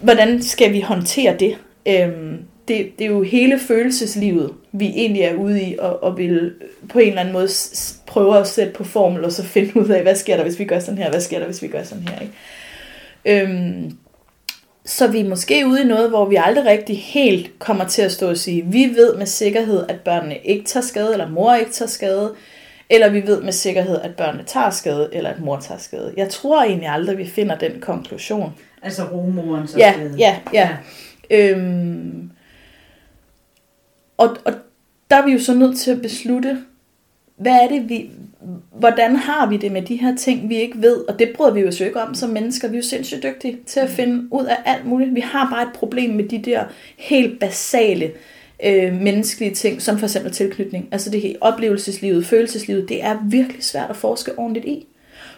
[0.00, 1.58] hvordan skal vi håndtere det?
[1.86, 2.98] Øhm, det?
[2.98, 6.52] Det er jo hele følelseslivet, vi egentlig er ude i, og, og vil
[6.88, 7.48] på en eller anden måde
[8.06, 10.64] prøve at sætte på formel, og så finde ud af, hvad sker der, hvis vi
[10.64, 12.20] gør sådan her, hvad sker der, hvis vi gør sådan her.
[12.20, 13.42] Ikke?
[13.42, 13.96] Øhm,
[14.84, 18.12] så vi er måske ude i noget, hvor vi aldrig rigtig helt kommer til at
[18.12, 21.72] stå og sige, vi ved med sikkerhed, at børnene ikke tager skade, eller mor ikke
[21.72, 22.34] tager skade,
[22.92, 26.14] eller vi ved med sikkerhed, at børnene tager skade, eller at mor tager skade.
[26.16, 28.54] Jeg tror egentlig aldrig, vi finder den konklusion.
[28.82, 30.14] Altså romoren så ja, skade.
[30.18, 30.68] Ja, ja.
[31.30, 31.50] ja.
[31.50, 32.30] Øhm,
[34.16, 34.52] og, og
[35.10, 36.58] der er vi jo så nødt til at beslutte,
[37.36, 38.10] hvad er det, vi,
[38.72, 40.96] hvordan har vi det med de her ting, vi ikke ved?
[41.08, 42.68] Og det bryder vi jo så ikke om som mennesker.
[42.68, 43.94] Vi er jo sindssygt dygtige til at mm.
[43.94, 45.14] finde ud af alt muligt.
[45.14, 46.64] Vi har bare et problem med de der
[46.96, 48.12] helt basale øh,
[48.64, 50.88] Øh, menneskelige ting, som for eksempel tilknytning.
[50.92, 54.86] Altså det hele oplevelseslivet, følelseslivet, det er virkelig svært at forske ordentligt i.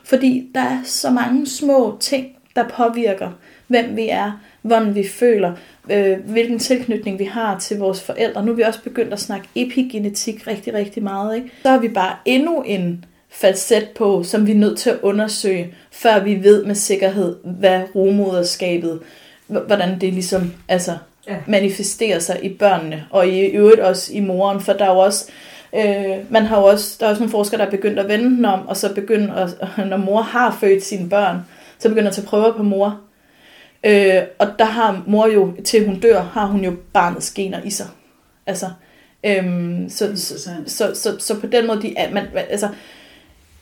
[0.05, 3.31] Fordi der er så mange små ting, der påvirker,
[3.67, 5.53] hvem vi er, hvordan vi føler,
[5.91, 8.45] øh, hvilken tilknytning vi har til vores forældre.
[8.45, 11.37] Nu er vi også begyndt at snakke epigenetik rigtig, rigtig meget.
[11.37, 11.51] Ikke?
[11.63, 15.75] Så har vi bare endnu en facet på, som vi er nødt til at undersøge,
[15.93, 19.01] før vi ved med sikkerhed, hvad rumoderskabet,
[19.47, 20.93] hvordan det ligesom altså,
[21.29, 21.37] ja.
[21.47, 25.31] manifesterer sig i børnene, og i øvrigt også i moren, for der er jo også,
[25.75, 28.37] øh, man har jo også, der er også nogle forskere, der er begyndt at vende
[28.37, 31.37] den om, og så begynder, at, når mor har født sine børn,
[31.79, 33.01] så begynder at tage prøver på mor.
[33.85, 37.71] Øh, og der har mor jo, til hun dør, har hun jo barnets gener i
[37.71, 37.87] sig.
[38.47, 38.67] Altså,
[39.27, 42.69] øhm, så, så, så, så, så, på den måde, de, man, altså,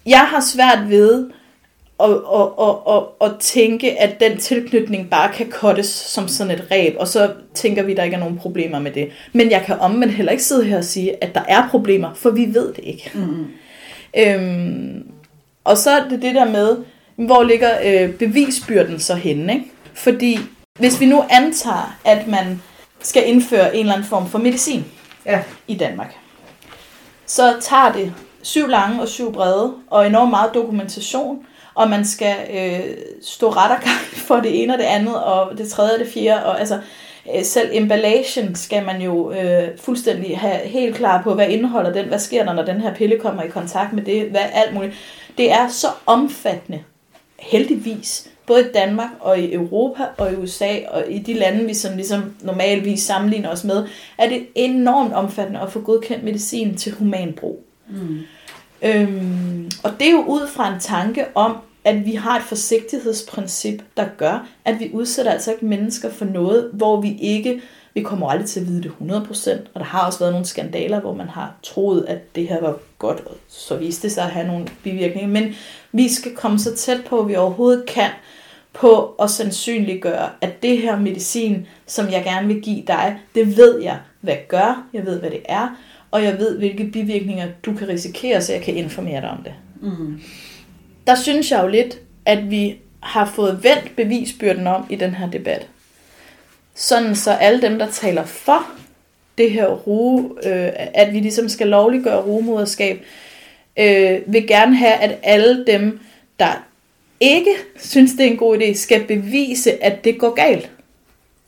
[0.06, 1.30] jeg har svært ved
[2.02, 6.66] og, og, og, og, og tænke, at den tilknytning bare kan kottes som sådan et
[6.70, 9.10] ræb, og så tænker vi, at der ikke er nogen problemer med det.
[9.32, 12.30] Men jeg kan omvendt heller ikke sidde her og sige, at der er problemer, for
[12.30, 13.10] vi ved det ikke.
[13.14, 13.46] Mm.
[14.16, 15.06] Øhm,
[15.64, 16.76] og så er det det der med,
[17.16, 19.52] hvor ligger øh, bevisbyrden så henne?
[19.52, 19.66] Ikke?
[19.94, 20.38] Fordi
[20.78, 22.62] hvis vi nu antager, at man
[23.00, 24.84] skal indføre en eller anden form for medicin
[25.26, 25.42] ja.
[25.68, 26.16] i Danmark,
[27.26, 28.12] så tager det
[28.42, 33.70] syv lange og syv brede, og enormt meget dokumentation, og man skal øh, stå ret
[33.70, 33.82] og
[34.28, 36.80] for det ene og det andet, og det tredje og det fjerde, og altså
[37.36, 42.08] øh, selv emballagen skal man jo øh, fuldstændig have helt klar på, hvad indeholder den,
[42.08, 44.94] hvad sker der, når den her pille kommer i kontakt med det, hvad alt muligt.
[45.38, 46.82] Det er så omfattende,
[47.38, 51.74] heldigvis, både i Danmark og i Europa og i USA og i de lande, vi
[51.74, 53.86] som ligesom normalvis sammenligner os med,
[54.18, 57.64] er det enormt omfattende at få godkendt medicin til humanbrug.
[57.88, 58.18] Mm.
[58.82, 63.82] Øhm, og det er jo ud fra en tanke om, at vi har et forsigtighedsprincip,
[63.96, 67.62] der gør, at vi udsætter altså ikke mennesker for noget, hvor vi ikke,
[67.94, 71.00] vi kommer aldrig til at vide det 100%, og der har også været nogle skandaler,
[71.00, 74.30] hvor man har troet, at det her var godt, og så viste det sig at
[74.30, 75.54] have nogle bivirkninger, men
[75.92, 78.10] vi skal komme så tæt på, at vi overhovedet kan,
[78.72, 83.80] på at sandsynliggøre, at det her medicin, som jeg gerne vil give dig, det ved
[83.80, 85.76] jeg, hvad gør, jeg ved, hvad det er,
[86.12, 89.54] og jeg ved, hvilke bivirkninger du kan risikere, så jeg kan informere dig om det.
[89.80, 90.20] Mm.
[91.06, 95.30] Der synes jeg jo lidt, at vi har fået vendt bevisbyrden om i den her
[95.30, 95.66] debat.
[96.74, 98.66] Sådan så alle dem, der taler for
[99.38, 103.04] det her ruge, øh, at vi ligesom skal lovliggøre rugemoderskab,
[103.76, 106.00] øh, vil gerne have, at alle dem,
[106.38, 106.64] der
[107.20, 110.70] ikke synes, det er en god idé, skal bevise, at det går galt.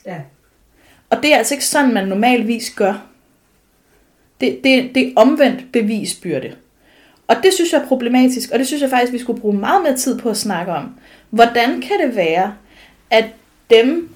[0.06, 0.16] Ja.
[1.10, 3.13] Og det er altså ikke sådan, man normalvis gør.
[4.44, 6.52] Det, det, det er omvendt bevisbyrde.
[7.28, 9.82] Og det synes jeg er problematisk, og det synes jeg faktisk, vi skulle bruge meget
[9.82, 10.94] mere tid på at snakke om.
[11.30, 12.54] Hvordan kan det være,
[13.10, 13.24] at
[13.70, 14.14] dem,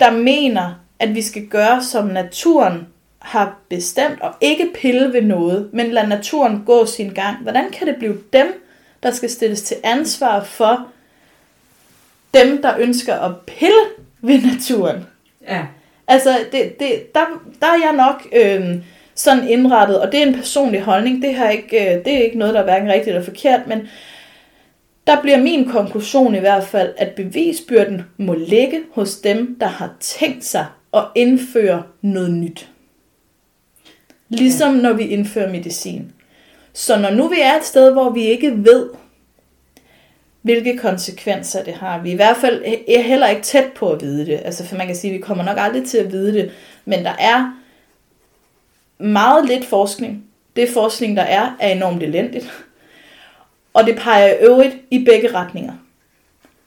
[0.00, 2.86] der mener, at vi skal gøre, som naturen
[3.18, 7.86] har bestemt, og ikke pille ved noget, men lade naturen gå sin gang, hvordan kan
[7.86, 8.64] det blive dem,
[9.02, 10.86] der skal stilles til ansvar for
[12.34, 13.82] dem, der ønsker at pille
[14.20, 15.06] ved naturen?
[15.48, 15.66] Ja.
[16.06, 17.24] Altså, det, det, der,
[17.60, 18.26] der er jeg nok...
[18.32, 18.82] Øh,
[19.22, 22.38] sådan indrettet, og det er en personlig holdning, det, har ikke, øh, det er ikke
[22.38, 23.88] noget, der er hverken rigtigt eller forkert, men
[25.06, 29.90] der bliver min konklusion i hvert fald, at bevisbyrden må ligge hos dem, der har
[30.00, 32.68] tænkt sig at indføre noget nyt.
[34.28, 36.12] Ligesom når vi indfører medicin.
[36.72, 38.88] Så når nu vi er et sted, hvor vi ikke ved,
[40.42, 44.00] hvilke konsekvenser det har, vi er i hvert fald er heller ikke tæt på at
[44.00, 44.40] vide det.
[44.44, 46.50] Altså, for man kan sige, at vi kommer nok aldrig til at vide det,
[46.84, 47.61] men der er
[48.98, 50.24] meget lidt forskning.
[50.56, 52.52] Det forskning, der er, er enormt elendigt.
[53.74, 55.72] Og det peger i øvrigt i begge retninger.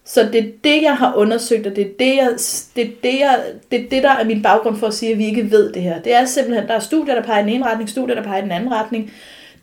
[0.05, 2.29] Så det er det, jeg har undersøgt, og det er det, jeg,
[2.75, 3.39] det, er det, jeg,
[3.71, 5.81] det, er det, der er min baggrund for at sige, at vi ikke ved det
[5.81, 6.01] her.
[6.01, 8.37] Det er simpelthen, der er studier, der peger i den ene retning, studier, der peger
[8.37, 9.11] i den anden retning.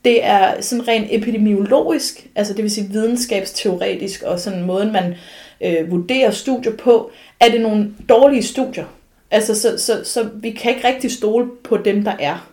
[0.05, 5.14] Det er sådan rent epidemiologisk, altså det vil sige videnskabsteoretisk, og sådan måden, man
[5.61, 7.11] øh, vurderer studier på.
[7.40, 8.85] Er det nogle dårlige studier?
[9.31, 12.51] Altså, så, så, så vi kan ikke rigtig stole på dem, der er.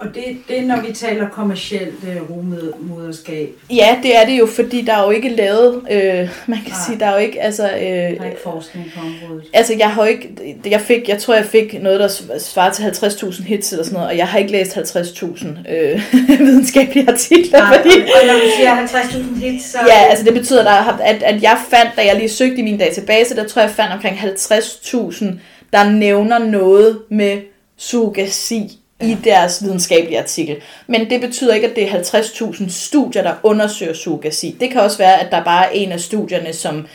[0.00, 3.48] Og det, det er, når vi taler kommercielt øh, rumoderskab?
[3.70, 6.78] Ja, det er det jo, fordi der er jo ikke lavet, øh, man kan Nej.
[6.86, 7.64] sige, der er jo ikke, altså...
[7.64, 9.44] Øh, der er ikke forskning på området.
[9.52, 12.82] Altså, jeg har jo ikke, jeg fik, jeg tror, jeg fik noget, der svarer til
[12.82, 16.02] 50.000 hits eller sådan noget, og jeg har ikke læst 50.000 øh,
[16.46, 17.90] videnskabelige artikler, Nej, fordi...
[18.00, 19.78] Og, når du siger 50.000 hits, så...
[19.86, 22.78] Ja, altså det betyder, at, at, at jeg fandt, da jeg lige søgte i min
[22.78, 25.24] database, der tror jeg, jeg fandt omkring 50.000,
[25.72, 27.38] der nævner noget med
[27.76, 30.56] surrogasi i deres videnskabelige artikel.
[30.86, 34.56] Men det betyder ikke, at det er 50.000 studier, der undersøger surrogasi.
[34.60, 36.86] Det kan også være, at der bare er en af studierne, som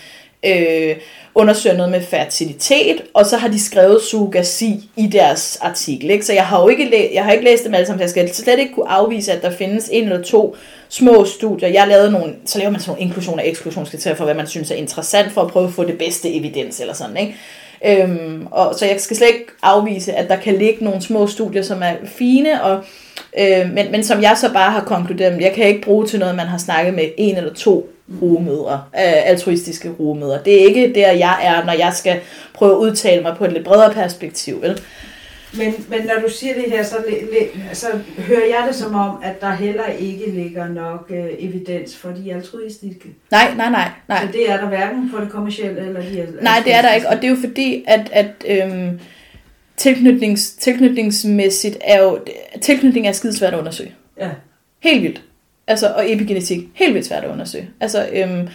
[0.45, 0.95] øh,
[1.35, 6.09] undersøger noget med fertilitet, og så har de skrevet surrogasi i deres artikel.
[6.09, 6.25] Ikke?
[6.25, 8.29] Så jeg har jo ikke, læ- jeg har ikke læst dem alle sammen, så jeg
[8.29, 10.55] skal slet ikke kunne afvise, at der findes en eller to
[10.89, 11.69] små studier.
[11.69, 14.71] Jeg lavede nogle, så laver man sådan nogle inklusion- og eksklusionskriterier for, hvad man synes
[14.71, 17.17] er interessant, for at prøve at få det bedste evidens eller sådan.
[17.17, 17.35] Ikke?
[17.85, 21.61] Øhm, og, så jeg skal slet ikke afvise, at der kan ligge nogle små studier,
[21.61, 22.83] som er fine, og,
[23.39, 26.35] øh, men, men som jeg så bare har konkluderet, jeg kan ikke bruge til noget,
[26.35, 27.89] man har snakket med en eller to
[28.21, 30.39] rugemødre, øh, altruistiske rugemødre.
[30.45, 32.19] Det er ikke der, jeg er, når jeg skal
[32.53, 34.61] prøve at udtale mig på et lidt bredere perspektiv.
[34.61, 34.81] Vel?
[35.57, 36.95] Men, men når du siger det her, så,
[37.73, 42.09] så hører jeg det som om, at der heller ikke ligger nok øh, evidens for
[42.09, 43.09] de altruistiske.
[43.31, 44.21] Nej, nej, nej, nej.
[44.25, 46.43] Så det er der hverken for det kommercielle eller de altruistiske.
[46.43, 48.99] Nej, det er der ikke, og det er jo fordi, at, at øhm,
[49.77, 52.19] tilknytnings, tilknytningsmæssigt er jo,
[52.61, 53.91] tilknytning er skidesvært at undersøge.
[54.19, 54.29] Ja.
[54.79, 55.21] Helt vildt.
[55.67, 57.69] Altså, og epigenetik, helt vildt svært at undersøge.
[57.79, 58.47] Altså, øhm,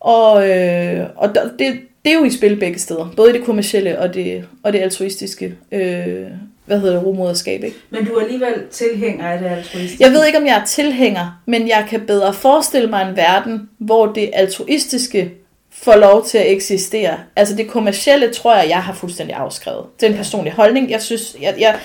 [0.00, 3.12] Og, øh, og det, det er jo i spil begge steder.
[3.16, 5.54] Både det kommercielle og det, og det altruistiske.
[5.72, 6.26] Øh,
[6.66, 7.76] hvad hedder det, rumoderskab, ikke?
[7.90, 10.04] Men du er alligevel tilhænger af det altruistiske?
[10.04, 13.68] Jeg ved ikke, om jeg er tilhænger, men jeg kan bedre forestille mig en verden,
[13.78, 15.32] hvor det altruistiske
[15.72, 17.18] får lov til at eksistere.
[17.36, 19.84] Altså det kommercielle tror jeg, jeg har fuldstændig afskrevet.
[20.00, 20.90] Det er en personlig holdning.
[20.90, 21.78] Jeg synes, jeg, jeg,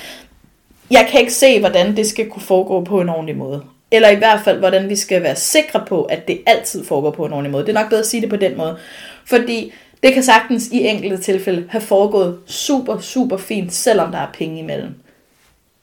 [0.92, 3.64] jeg kan ikke se, hvordan det skal kunne foregå på en ordentlig måde.
[3.92, 7.26] Eller i hvert fald, hvordan vi skal være sikre på, at det altid foregår på
[7.26, 7.66] en ordentlig måde.
[7.66, 8.78] Det er nok bedre at sige det på den måde.
[9.26, 9.74] Fordi
[10.06, 14.60] det kan sagtens i enkelte tilfælde have foregået super, super fint, selvom der er penge
[14.60, 14.94] imellem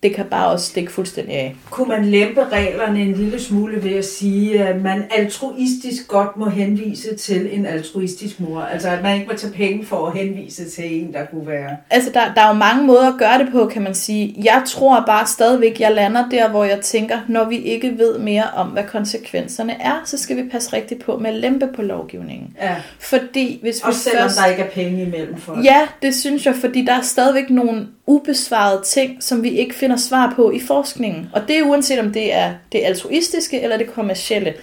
[0.03, 1.57] det kan bare også stikke fuldstændig af.
[1.71, 6.49] Kunne man lempe reglerne en lille smule ved at sige, at man altruistisk godt må
[6.49, 8.61] henvise til en altruistisk mor?
[8.61, 11.77] Altså at man ikke må tage penge for at henvise til en, der kunne være...
[11.91, 14.35] Altså der, der er jo mange måder at gøre det på, kan man sige.
[14.45, 18.45] Jeg tror bare stadigvæk, jeg lander der, hvor jeg tænker, når vi ikke ved mere
[18.57, 22.57] om, hvad konsekvenserne er, så skal vi passe rigtigt på med at lempe på lovgivningen.
[22.63, 22.77] Ja.
[22.99, 24.39] Fordi hvis vi Og selvom først...
[24.39, 27.87] der ikke er penge imellem for Ja, det synes jeg, fordi der er stadigvæk nogle
[28.13, 31.31] ubesvarede ting, som vi ikke finder svar på i forskningen.
[31.33, 34.55] Og det er uanset om det er det altruistiske eller det kommercielle.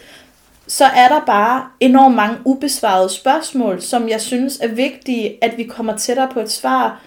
[0.68, 5.64] Så er der bare enormt mange ubesvarede spørgsmål, som jeg synes er vigtige, at vi
[5.64, 7.02] kommer tættere på et svar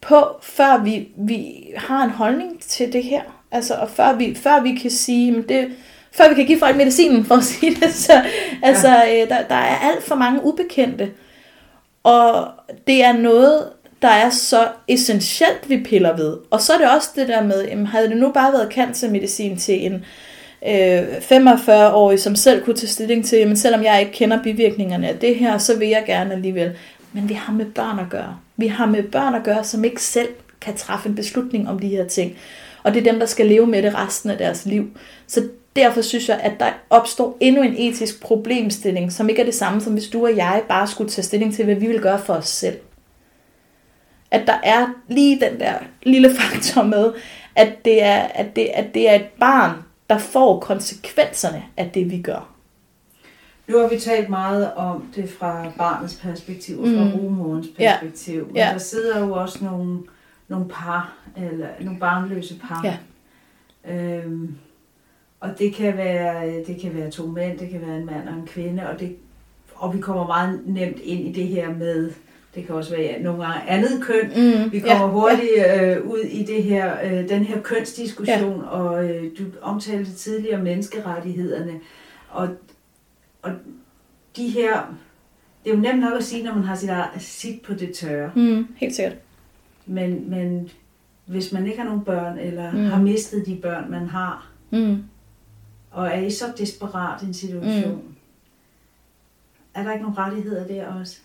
[0.00, 3.22] på, før vi, vi har en holdning til det her.
[3.50, 5.68] Altså, og før vi, før vi kan sige, det,
[6.12, 7.94] før vi kan give folk medicinen, for at sige det.
[7.94, 8.22] Så,
[8.62, 9.22] altså, ja.
[9.22, 11.10] Øh, der, der er alt for mange ubekendte.
[12.02, 12.48] Og
[12.86, 13.68] det er noget,
[14.02, 16.36] der er så essentielt, vi piller ved.
[16.50, 19.56] Og så er det også det der med, jamen, havde det nu bare været cancermedicin
[19.56, 20.04] til en
[20.66, 25.18] øh, 45-årig, som selv kunne tage stilling til, jamen selvom jeg ikke kender bivirkningerne af
[25.18, 26.72] det her, så vil jeg gerne alligevel.
[27.12, 28.36] Men vi har med børn at gøre.
[28.56, 30.28] Vi har med børn at gøre, som ikke selv
[30.60, 32.36] kan træffe en beslutning om de her ting.
[32.82, 34.90] Og det er dem, der skal leve med det resten af deres liv.
[35.26, 39.54] Så derfor synes jeg, at der opstår endnu en etisk problemstilling, som ikke er det
[39.54, 42.18] samme som hvis du og jeg bare skulle tage stilling til, hvad vi vil gøre
[42.18, 42.76] for os selv
[44.30, 47.12] at der er lige den der lille faktor med,
[47.56, 49.72] at det er, at det, at det er et barn,
[50.10, 52.54] der får konsekvenserne af det, vi gør.
[53.68, 57.10] Nu har vi talt meget om det fra barnets perspektiv, og fra mm.
[57.10, 58.40] rumorens perspektiv.
[58.40, 58.46] Ja.
[58.46, 58.70] Men ja.
[58.72, 59.98] der sidder jo også nogle,
[60.48, 62.84] nogle par, eller nogle barnløse par.
[62.84, 62.96] Ja.
[63.94, 64.56] Øhm,
[65.40, 68.34] og det kan, være, det kan være to mænd, det kan være en mand og
[68.34, 69.16] en kvinde, og, det,
[69.74, 72.12] og vi kommer meget nemt ind i det her med
[72.58, 74.26] det kan også være nogle gange andet køn.
[74.26, 75.96] Mm, vi kommer ja, hurtigt ja.
[75.96, 78.68] Øh, ud i det her, øh, den her kønsdiskussion, ja.
[78.68, 81.80] og øh, du omtalte tidligere menneskerettighederne.
[82.30, 82.48] Og,
[83.42, 83.50] og
[84.36, 84.96] de her,
[85.64, 88.30] det er jo nemt nok at sige, når man har sit, sit på det tørre.
[88.36, 89.16] Mm, helt sikkert.
[89.86, 90.70] Men, men
[91.26, 92.84] hvis man ikke har nogen børn, eller mm.
[92.84, 95.02] har mistet de børn, man har, mm.
[95.90, 98.14] og er i så desperat en situation, mm.
[99.74, 101.18] er der ikke nogen rettigheder der også?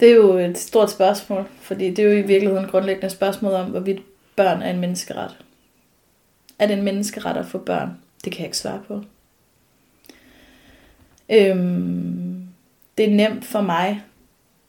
[0.00, 3.70] Det er jo et stort spørgsmål, fordi det er jo i virkeligheden grundlæggende spørgsmål om,
[3.70, 4.02] hvorvidt
[4.36, 5.36] børn er en menneskeret.
[6.58, 7.90] Er det en menneskeret at få børn?
[8.24, 9.02] Det kan jeg ikke svare på.
[11.30, 12.48] Øhm,
[12.98, 14.02] det er nemt for mig,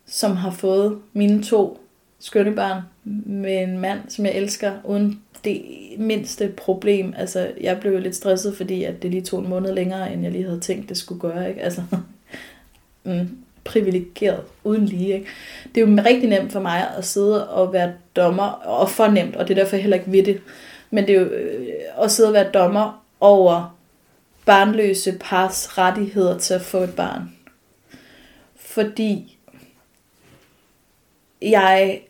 [0.06, 1.82] som har fået mine to
[2.20, 2.82] skønne børn
[3.26, 5.64] med en mand, som jeg elsker, uden det
[5.98, 7.14] mindste problem.
[7.18, 10.32] Altså, jeg blev lidt stresset, fordi at det lige tog en måned længere, end jeg
[10.32, 11.50] lige havde tænkt, det skulle gøre.
[11.50, 11.62] Ikke?
[11.62, 11.84] Altså,
[13.04, 15.14] mm, privilegeret uden lige.
[15.14, 15.28] Ikke?
[15.76, 19.48] Det er jo rigtig nemt for mig at sidde og være dommer, og fornemt, og
[19.48, 20.42] det er derfor jeg heller ikke ved det,
[20.90, 21.68] men det er jo øh,
[22.02, 23.78] at sidde og være dommer over
[24.46, 27.36] barnløse pars rettigheder til at få et barn.
[28.56, 29.38] Fordi
[31.42, 32.02] jeg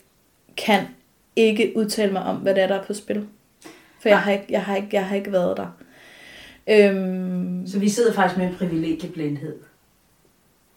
[0.58, 0.86] kan
[1.36, 3.28] ikke udtale mig om, hvad det er, der er på spil.
[4.02, 5.68] For jeg har ikke, jeg har ikke, jeg har ikke været der.
[6.68, 9.56] Øhm, Så vi sidder faktisk med en privilegieblindhed.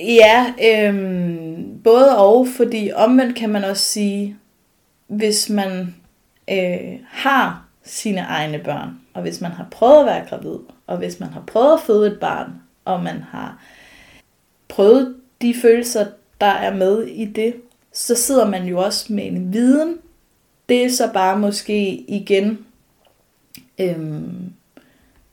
[0.01, 4.37] Ja, øhm, både og, fordi omvendt kan man også sige,
[5.07, 5.95] hvis man
[6.51, 11.21] øh, har sine egne børn, og hvis man har prøvet at være gravid, og hvis
[11.21, 12.53] man har prøvet at føde et barn,
[12.85, 13.59] og man har
[14.69, 16.07] prøvet de følelser,
[16.41, 17.55] der er med i det,
[17.93, 19.99] så sidder man jo også med en viden.
[20.69, 22.67] Det er så bare måske igen
[23.79, 24.53] øhm,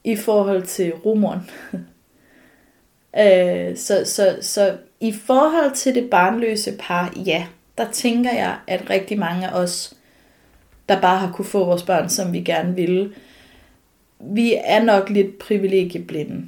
[0.04, 1.50] i forhold til rumoren.
[3.18, 7.46] Øh, så, så, så i forhold til det barnløse par, ja,
[7.78, 9.94] der tænker jeg, at rigtig mange af os,
[10.88, 13.12] der bare har kunne få vores børn, som vi gerne ville,
[14.20, 16.46] vi er nok lidt privilegieblinde.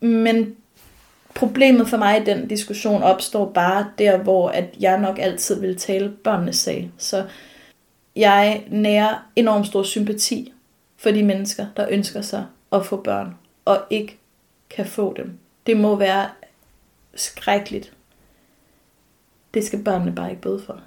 [0.00, 0.56] Men
[1.34, 5.76] problemet for mig i den diskussion opstår bare der, hvor at jeg nok altid vil
[5.76, 6.90] tale børnenes sag.
[6.98, 7.24] Så
[8.16, 10.52] jeg nærer enormt stor sympati
[10.96, 13.34] for de mennesker, der ønsker sig at få børn,
[13.64, 14.18] og ikke
[14.70, 16.28] kan få dem det må være
[17.14, 17.92] skrækkeligt.
[19.54, 20.80] Det skal børnene bare ikke bøde for.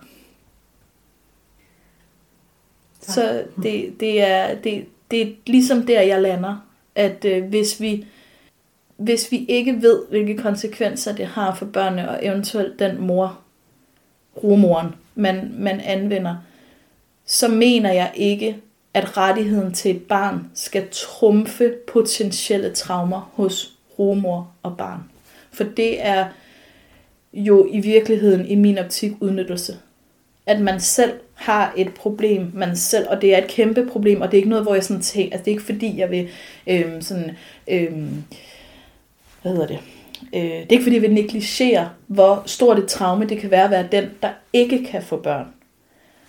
[3.02, 3.16] Tak.
[3.16, 6.66] Så det, det, er, det, det er ligesom der, jeg lander.
[6.96, 8.06] At øh, hvis, vi,
[8.98, 13.40] hvis vi ikke ved, hvilke konsekvenser det har for børnene, og eventuelt den mor,
[14.44, 16.36] rumoren, man, man anvender,
[17.26, 18.62] så mener jeg ikke,
[18.94, 25.00] at rettigheden til et barn skal trumfe potentielle traumer hos rumor og barn.
[25.52, 26.28] For det er
[27.34, 29.78] jo i virkeligheden i min optik udnyttelse.
[30.45, 34.28] At man selv har et problem, man selv, og det er et kæmpe problem, og
[34.28, 36.28] det er ikke noget, hvor jeg sådan tænker, altså det er ikke fordi, jeg vil
[36.68, 37.32] øhm, sådan,
[37.68, 38.24] øhm,
[39.41, 39.80] hvad hedder det,
[40.34, 43.64] øh, det er ikke fordi, jeg vil negligere, hvor stort et traume det kan være
[43.64, 45.47] at være den, der ikke kan få børn.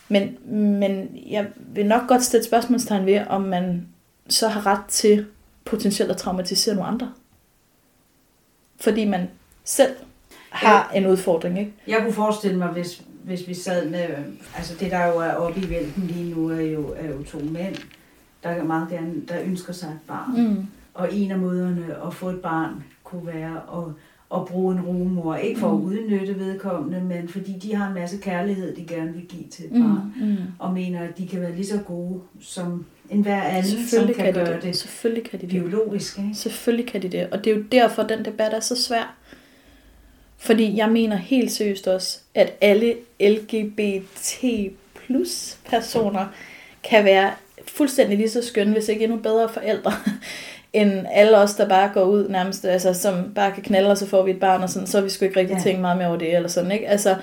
[0.09, 3.87] Men, men jeg vil nok godt stille spørgsmålstegn ved, om man
[4.29, 5.27] så har ret til
[5.65, 7.13] potentielt at traumatisere nogle andre.
[8.81, 9.29] Fordi man
[9.65, 9.93] selv
[10.51, 11.73] har en udfordring, ikke?
[11.87, 14.07] Jeg kunne forestille mig, hvis, hvis vi sad med...
[14.57, 17.39] Altså det, der jo er oppe i vælten lige nu, er jo, er jo to
[17.39, 17.77] mænd,
[18.43, 20.49] der meget gerne, der ønsker sig et barn.
[20.49, 20.67] Mm.
[20.95, 23.93] Og en af måderne at få et barn kunne være at,
[24.35, 25.35] at bruge en rumor.
[25.37, 25.85] Ikke for at Mm.
[25.85, 29.73] udnytte vedkommende, men fordi de har en masse kærlighed, de gerne vil give til et
[29.73, 29.83] Mm.
[29.83, 30.13] barn.
[30.21, 30.37] Mm.
[30.59, 34.27] Og mener, at de kan være lige så gode som enhver anden, som kan, kan
[34.27, 34.63] de gøre det.
[34.63, 35.51] det Selvfølgelig kan de det.
[35.63, 36.19] biologisk.
[36.19, 36.31] Ikke?
[36.35, 37.29] Selvfølgelig kan de det.
[37.31, 39.17] Og det er jo derfor, den debat er så svær.
[40.39, 44.73] Fordi jeg mener helt seriøst også, at alle LGBT
[45.07, 46.27] plus personer
[46.85, 47.33] kan være
[47.69, 49.93] fuldstændig lige så skønne, hvis ikke endnu bedre forældre,
[50.73, 54.07] end alle os, der bare går ud nærmest, altså som bare kan knalde, og så
[54.07, 55.63] får vi et barn, og sådan, så har vi sgu ikke rigtig Ja.
[55.63, 56.89] tænkt meget mere over det, eller sådan, ikke?
[56.89, 57.15] Altså,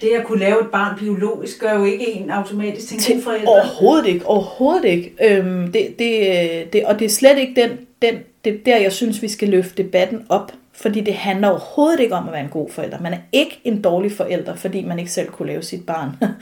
[0.00, 3.22] Det at kunne lave et barn biologisk, gør jo ikke en automatisk til til god
[3.22, 3.48] forælder.
[3.48, 5.12] overhovedet ikke, overhovedet ikke.
[5.24, 7.70] Øhm, det, det, det, og det er slet ikke den,
[8.02, 8.14] den,
[8.44, 10.52] det er der, jeg synes, vi skal løfte debatten op.
[10.72, 13.00] Fordi det handler overhovedet ikke om at være en god forælder.
[13.00, 16.10] Man er ikke en dårlig forælder, fordi man ikke selv kunne lave sit barn.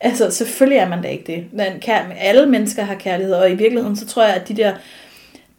[0.00, 1.44] altså, selvfølgelig er man da ikke det.
[1.52, 4.72] Men kær, alle mennesker har kærlighed, og i virkeligheden, så tror jeg, at de der,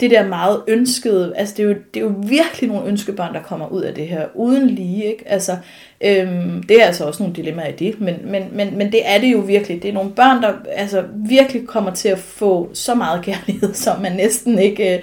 [0.01, 3.41] det der meget ønskede, altså det er, jo, det er jo virkelig nogle ønskebørn, der
[3.41, 5.23] kommer ud af det her, uden lige, ikke?
[5.25, 5.57] Altså,
[6.01, 9.19] øhm, det er altså også nogle dilemmaer i det, men, men, men, men det er
[9.19, 9.83] det jo virkelig.
[9.83, 14.01] Det er nogle børn, der altså, virkelig kommer til at få så meget kærlighed, som
[14.01, 14.95] man næsten ikke...
[14.95, 15.01] Øh,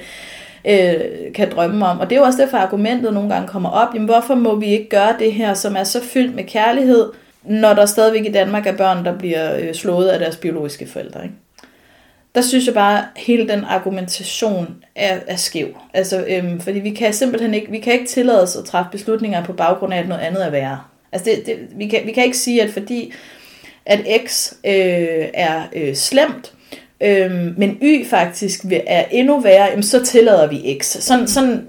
[0.65, 2.01] øh, kan drømme om.
[2.01, 3.95] Og det er jo også derfor, argumentet nogle gange kommer op.
[3.95, 7.11] Jamen, hvorfor må vi ikke gøre det her, som er så fyldt med kærlighed,
[7.43, 11.23] når der stadigvæk i Danmark er børn, der bliver øh, slået af deres biologiske forældre?
[11.23, 11.35] Ikke?
[12.35, 15.69] Der synes jeg bare, at hele den argumentation er, er skæv.
[15.95, 19.45] Altså, øhm, fordi vi kan simpelthen ikke, vi kan ikke tillade os at træffe beslutninger
[19.45, 20.81] på baggrund af, at noget andet er værre.
[21.13, 23.13] Altså, det, det, vi, kan, vi kan ikke sige, at fordi
[23.87, 26.53] at X øh, er øh, slemt,
[27.01, 30.87] øh, men Y faktisk er endnu værre, jamen, så tillader vi X.
[30.87, 31.67] Sådan, sådan,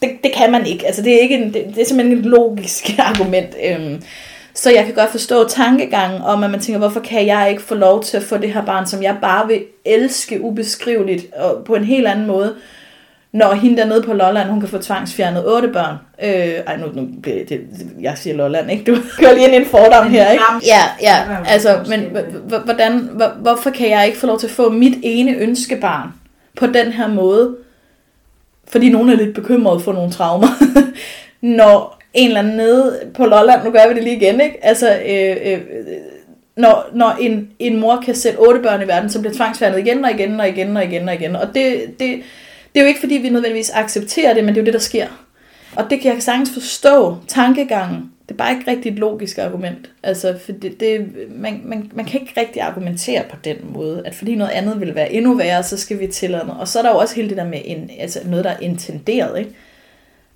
[0.00, 0.86] det, det kan man ikke.
[0.86, 3.56] Altså, det, er ikke en, det, det er simpelthen et logisk argument.
[3.64, 4.00] Øh,
[4.58, 7.74] så jeg kan godt forstå tankegangen om, at man tænker, hvorfor kan jeg ikke få
[7.74, 11.74] lov til at få det her barn, som jeg bare vil elske ubeskriveligt og på
[11.74, 12.54] en helt anden måde,
[13.32, 15.94] når hende dernede på Lolland, hun kan få tvangsfjernet otte børn.
[16.22, 16.30] Øh,
[16.66, 17.60] ej, nu, nu bliver det,
[18.00, 18.92] jeg siger Lolland, ikke?
[18.92, 20.44] Du kører lige ind i en fordom her, ikke?
[20.66, 22.60] Ja, det ja, altså, men det.
[22.64, 26.08] hvordan, hvorfor kan jeg ikke få lov til at få mit ene ønskebarn
[26.56, 27.56] på den her måde?
[28.68, 30.48] Fordi nogen er lidt bekymrede for nogle traumer.
[31.40, 34.64] når en eller anden nede på Lolland, nu gør vi det lige igen, ikke?
[34.64, 35.60] Altså, øh, øh,
[36.56, 40.04] når, når en, en mor kan sætte otte børn i verden, så bliver tvangsfjernet igen
[40.04, 41.36] og igen og igen og igen og igen.
[41.36, 42.22] Og det, det,
[42.74, 44.80] det er jo ikke, fordi vi nødvendigvis accepterer det, men det er jo det, der
[44.80, 45.06] sker.
[45.76, 48.12] Og det kan jeg sagtens forstå, tankegangen.
[48.28, 49.90] Det er bare ikke rigtig et logisk argument.
[50.02, 54.14] Altså, for det, det, man, man, man kan ikke rigtig argumentere på den måde, at
[54.14, 56.60] fordi noget andet vil være endnu værre, så skal vi tillade noget.
[56.60, 58.60] Og så er der jo også hele det der med en, altså noget, der er
[58.60, 59.50] intenderet, ikke?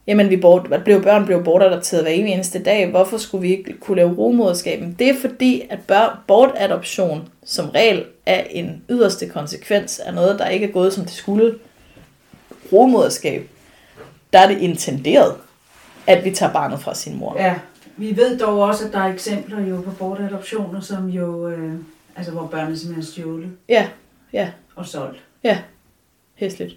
[0.07, 2.90] Jamen, vi bort, blev børn blev bortadopteret hver eneste dag.
[2.90, 4.82] Hvorfor skulle vi ikke kunne lave rumoderskab?
[4.98, 10.48] Det er fordi, at børn, bortadoption som regel er en yderste konsekvens af noget, der
[10.48, 11.59] ikke er gået, som det skulle.
[12.72, 13.48] Rumoderskab,
[14.32, 15.34] der er det intenderet,
[16.07, 17.36] at vi tager barnet fra sin mor.
[17.38, 17.55] Ja,
[17.96, 21.74] vi ved dog også, at der er eksempler jo på bortadoptioner, som jo, øh,
[22.16, 23.88] altså hvor børnene simpelthen er stjålet Ja,
[24.32, 25.20] ja, og solgt.
[25.44, 25.59] ja.
[26.34, 26.76] Hæsligt.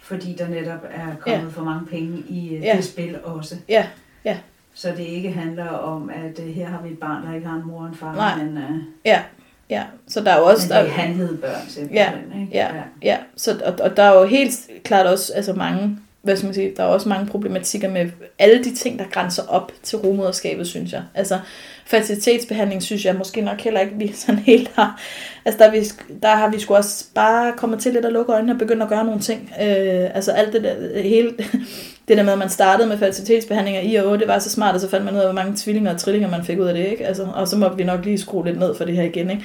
[0.00, 1.48] Fordi der netop er kommet Ja.
[1.50, 2.76] for mange penge i øh, Ja.
[2.76, 3.54] det spil også.
[3.68, 3.86] Ja,
[4.24, 4.36] ja,
[4.74, 7.56] Så det ikke handler om, at øh, her har vi et barn, der ikke har
[7.56, 8.44] en mor og en far, Nej.
[8.44, 8.70] men, øh,
[9.04, 9.22] ja,
[9.70, 9.84] ja.
[10.08, 10.74] Så der er jo også...
[10.74, 12.40] men det er handlede børn simpelthen.
[12.40, 12.52] ikke?
[12.52, 12.68] Ja,
[13.02, 13.16] ja.
[13.36, 16.72] Så, og, og der er jo helt klart også altså mange, hvad skal man sige,
[16.76, 20.92] der er også mange problematikker med alle de ting, der grænser op til rumoderskabet, synes
[20.92, 21.02] jeg.
[21.14, 21.38] Altså,
[21.86, 25.00] fertilitetsbehandling synes jeg måske nok heller ikke, vi sådan helt har...
[25.44, 25.78] Altså, der, vi,
[26.22, 28.88] der har vi sgu også bare kommet til lidt at lukke øjnene og begynde at
[28.88, 29.52] gøre nogle ting.
[29.60, 31.32] Øh, altså, alt det der, hele...
[32.08, 34.74] det der med, at man startede med fertilitetsbehandlinger i og 8, det var så smart,
[34.74, 36.74] og så fandt man ud af, hvor mange tvillinger og trillinger man fik ud af
[36.74, 37.06] det, ikke?
[37.06, 39.44] Altså, og så må vi nok lige skrue lidt ned for det her igen, ikke?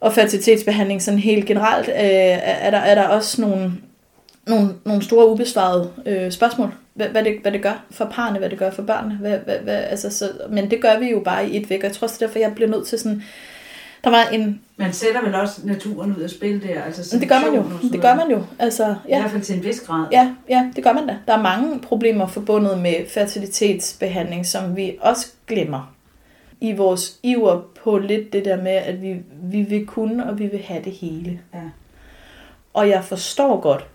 [0.00, 3.72] Og fertilitetsbehandling sådan helt generelt, øh, er, der, er der også nogle,
[4.46, 8.50] nogle, nogle store ubesvarede øh, spørgsmål, hvad, hvad, det, hvad det gør for parerne, hvad
[8.50, 9.14] det gør for børnene.
[9.14, 11.84] Hvad, hvad, hvad, altså, så, men det gør vi jo bare i et væk, og
[11.84, 13.22] jeg tror også, er derfor, jeg bliver nødt til sådan...
[14.04, 14.60] Der var en...
[14.76, 16.82] Man sætter vel også naturen ud af spil der?
[16.82, 17.64] Altså Men det gør man jo.
[17.92, 18.42] Det gør man jo.
[18.58, 19.16] Altså, ja.
[19.16, 20.06] I hvert fald til en vis grad.
[20.12, 21.16] Ja, ja, det gør man da.
[21.26, 25.94] Der er mange problemer forbundet med fertilitetsbehandling, som vi også glemmer
[26.60, 30.46] i vores iver på lidt det der med, at vi, vi vil kunne, og vi
[30.46, 31.40] vil have det hele.
[31.54, 31.60] Ja.
[32.74, 33.86] Og jeg forstår godt,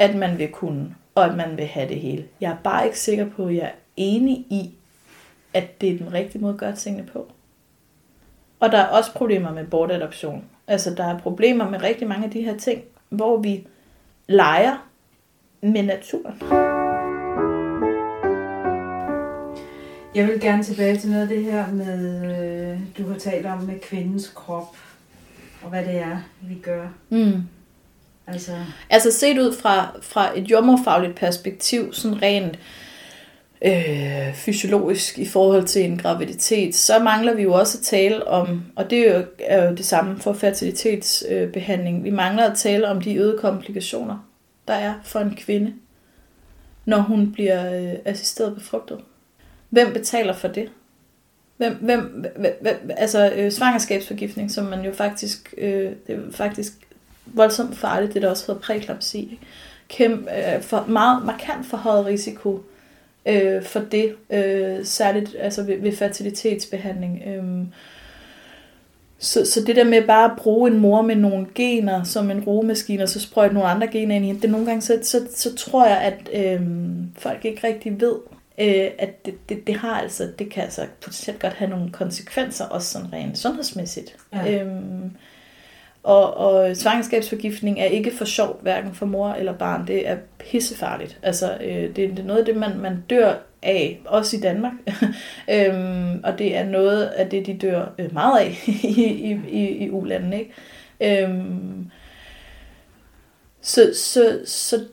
[0.00, 2.24] at man vil kunne, og at man vil have det hele.
[2.40, 4.74] Jeg er bare ikke sikker på, at jeg er enig i,
[5.54, 7.32] at det er den rigtige måde at gøre tingene på.
[8.60, 10.44] Og der er også problemer med bortadoption.
[10.66, 13.66] Altså, der er problemer med rigtig mange af de her ting, hvor vi
[14.26, 14.88] leger
[15.60, 16.34] med naturen.
[20.14, 22.24] Jeg vil gerne tilbage til noget af det her med,
[22.72, 24.76] øh, du har talt om med kvindens krop,
[25.62, 26.88] og hvad det er, vi gør.
[27.08, 27.42] Mm.
[28.32, 28.52] Altså,
[28.90, 32.58] Altså set ud fra, fra et jommerfagligt perspektiv, sådan rent
[33.62, 38.62] øh, fysiologisk i forhold til en graviditet, så mangler vi jo også at tale om,
[38.76, 42.88] og det er jo, er jo det samme for fertilitetsbehandling, øh, vi mangler at tale
[42.88, 44.28] om de øgede komplikationer,
[44.68, 45.74] der er for en kvinde,
[46.84, 48.98] når hun bliver øh, assisteret befrugtet.
[49.70, 50.68] Hvem betaler for det?
[51.56, 52.00] Hvem, hvem,
[52.36, 56.72] hvem, hvem altså øh, svangerskabsforgiftning, som man jo faktisk, øh, det er faktisk
[57.26, 59.18] voldsomt farligt, det der også hedder præeklampsi.
[59.18, 59.38] Ikke?
[59.88, 62.62] Kæm, øh, for, meget markant forhøjet risiko
[63.26, 67.22] øh, for det, øh, særligt altså ved, ved fertilitetsbehandling.
[67.26, 67.66] Øh,
[69.18, 72.44] så, så det der med bare at bruge en mor med nogle gener som en
[72.44, 75.26] rugemaskine, og så sprøjte nogle andre gener ind i hende, det nogle gange, så, så,
[75.34, 76.66] så tror jeg, at øh,
[77.18, 78.14] folk ikke rigtig ved,
[78.60, 82.64] øh, at det, det, det har altså, det kan altså potentielt godt have nogle konsekvenser,
[82.64, 84.16] også sådan rent sundhedsmæssigt.
[84.32, 84.60] Ja.
[84.60, 85.10] Øhm,
[86.02, 89.86] og, og svangerskabsforgiftning er ikke for sjov, hverken for mor eller barn.
[89.86, 91.18] Det er pissefarligt.
[91.22, 94.72] Altså, øh, det, det er noget af det, man, man dør af, også i Danmark.
[95.54, 99.68] øhm, og det er noget af det, de dør øh, meget af i, i, i,
[99.84, 100.38] i ulandene.
[100.40, 101.22] Ikke?
[101.22, 101.90] Øhm,
[103.60, 104.84] så, så, så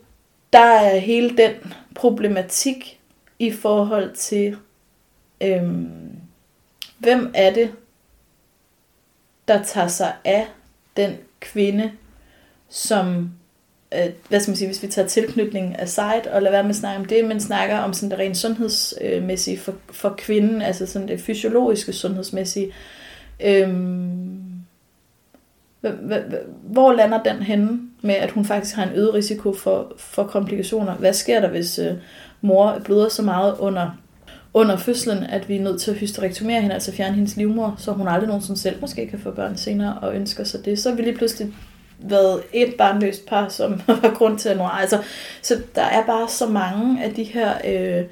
[0.54, 3.00] der er hele den problematik
[3.40, 4.58] i forhold til,
[5.42, 6.12] øhm,
[6.98, 7.72] hvem er det,
[9.48, 10.48] der tager sig af
[10.98, 11.92] den kvinde,
[12.70, 13.32] som,
[13.94, 16.70] øh, hvad skal man sige, hvis vi tager tilknytningen af site, og lader være med
[16.70, 20.86] at snakke om det, men snakker om sådan det rent sundhedsmæssige for, for kvinden, altså
[20.86, 22.74] sådan det fysiologiske sundhedsmæssige.
[23.44, 24.44] Øhm,
[26.64, 30.96] hvor lander den henne med, at hun faktisk har en øget risiko for, for komplikationer?
[30.96, 31.94] Hvad sker der, hvis øh,
[32.42, 33.92] mor bløder så meget under,
[34.58, 37.92] under fødslen, at vi er nødt til at hysterektomere hende, altså fjerne hendes livmor, så
[37.92, 40.80] hun aldrig nogensinde selv måske kan få børn senere og ønsker sig det.
[40.80, 41.54] Så er vi lige pludselig
[42.00, 44.68] været et barnløst par, som var grund til at nå.
[44.68, 45.04] Altså,
[45.42, 48.06] så der er bare så mange af de her øh,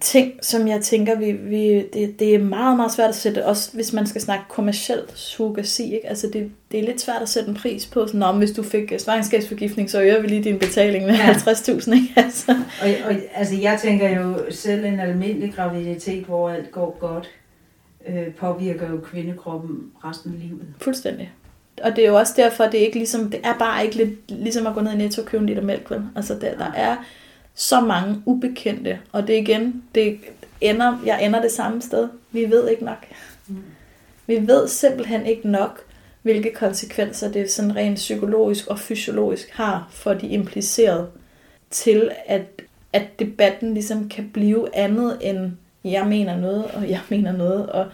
[0.00, 3.70] ting, som jeg tænker, vi, vi, det, det er meget, meget svært at sætte, også
[3.72, 6.08] hvis man skal snakke kommercielt surrogasi, ikke?
[6.08, 8.62] Altså det, det er lidt svært at sætte en pris på, sådan, om hvis du
[8.62, 11.32] fik svangerskabsforgiftning, så øger vi lige din betaling med Ja.
[11.32, 12.12] 50.000, ikke?
[12.26, 17.30] Altså, og, og, altså, jeg tænker jo selv en almindelig graviditet, hvor alt går godt,
[18.08, 20.66] øh, påvirker jo kvindekroppen resten af livet.
[20.80, 21.32] fuldstændig.
[21.82, 24.10] Og det er jo også derfor, det er ikke ligesom, det er bare ikke lidt
[24.28, 26.02] ligesom at gå ned i Netto og købe en liter mælk, vel?
[26.16, 26.96] Altså der, der er
[27.56, 30.18] så mange ubekendte, og det igen, det
[30.60, 32.08] ender, jeg ender det samme sted.
[32.32, 33.06] Vi ved ikke nok.
[33.46, 33.56] Mm.
[34.26, 35.80] Vi ved simpelthen ikke nok,
[36.22, 41.08] hvilke konsekvenser det sådan rent psykologisk og fysiologisk har for de implicerede,
[41.70, 45.50] til at, at debatten ligesom kan blive andet end,
[45.84, 47.86] jeg mener noget, og jeg mener noget, og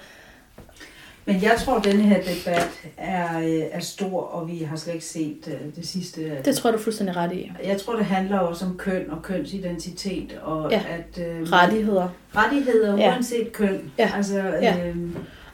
[1.24, 4.94] Men jeg tror, at denne her debat er, øh, er stor, og vi har slet
[4.94, 6.24] ikke set øh, det sidste.
[6.36, 7.52] af det tror du fuldstændig ret i.
[7.64, 10.82] Jeg tror, det handler også om køn og kønsidentitet, og Ja.
[10.88, 12.08] at øh, Rettigheder.
[12.36, 13.08] rettigheder Ja.
[13.12, 13.92] uanset køn.
[13.98, 14.10] Ja.
[14.16, 14.76] Altså, Ja.
[14.88, 14.96] øh,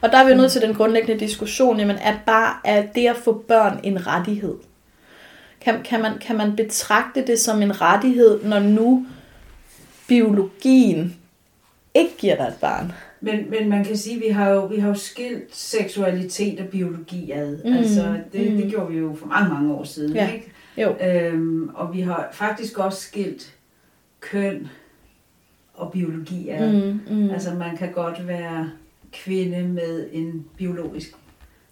[0.00, 3.16] Og der er vi nødt til den grundlæggende diskussion, jamen er bare er det at
[3.16, 4.54] få børn en rettighed?
[5.60, 9.06] Kan, kan, man, kan man betragte det som en rettighed, når nu
[10.08, 11.16] biologien
[11.94, 12.92] ikke giver dig et barn?
[13.20, 16.68] Men, men man kan sige, at vi har jo, vi har jo skilt seksualitet og
[16.68, 17.58] biologi ad.
[17.64, 18.56] Mm, altså, det, mm.
[18.56, 20.16] det gjorde vi jo for mange, mange år siden.
[20.16, 20.32] Ja.
[20.32, 20.52] Ikke?
[20.78, 20.96] Jo.
[21.06, 23.54] Øhm, og vi har faktisk også skilt
[24.20, 24.68] køn
[25.74, 26.72] og biologi ad.
[26.72, 27.30] Mm, mm.
[27.30, 28.70] Altså man kan godt være
[29.12, 31.14] kvinde med en biologisk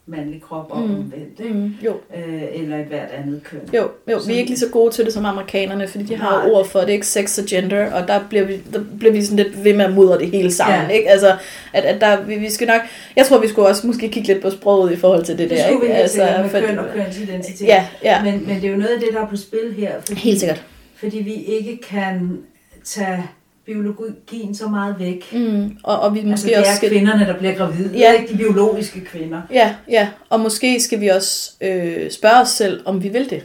[0.08, 0.84] mandlig krop og Mm.
[0.94, 1.54] omvendt, ikke?
[1.54, 3.60] Mm, jo, Øh, eller et hvert andet køn.
[3.74, 6.16] jo, jo, Så- vi er ikke lige så gode til det som amerikanerne, fordi de
[6.16, 6.50] har Nej.
[6.50, 9.36] ord for det, ikke sex og gender, og der bliver vi, der bliver vi sådan
[9.44, 10.96] lidt ved med at mudre det hele sammen, Ja.
[10.96, 11.10] ikke?
[11.10, 11.36] Altså,
[11.72, 12.80] at, at der, vi, vi skal nok,
[13.16, 15.58] jeg tror, vi skulle også måske kigge lidt på sproget i forhold til det, Det
[15.58, 15.96] der, skulle vi ikke?
[16.02, 17.66] altså, med for- køn og kønsidentitet.
[17.66, 19.92] Ja, ja, Men, men det er jo noget af det, der er på spil her,
[20.00, 20.62] fordi, helt sikkert.
[20.96, 22.38] fordi vi ikke kan
[22.84, 23.24] tage
[23.66, 25.32] biologien så meget væk.
[25.32, 26.90] Mm, og, og vi måske altså, det også er skal...
[26.90, 28.12] kvinderne, der bliver gravide, Ja.
[28.12, 29.42] ikke de biologiske kvinder.
[29.50, 33.44] Ja, ja, og måske skal vi også øh, spørge os selv, om vi vil det.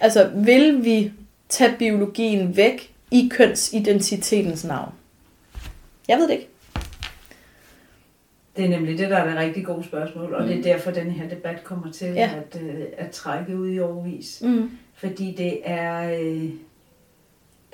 [0.00, 1.12] Altså, vil vi
[1.48, 4.92] tage biologien væk i kønsidentitetens navn?
[6.08, 6.48] Jeg ved det ikke.
[8.56, 10.48] Det er nemlig det, der er det rigtig gode spørgsmål, og mm.
[10.48, 12.30] det er derfor, den her debat kommer til ja.
[12.36, 14.42] at, øh, at trække ud i overvis.
[14.44, 14.70] Mm.
[14.94, 16.48] Fordi det er, øh,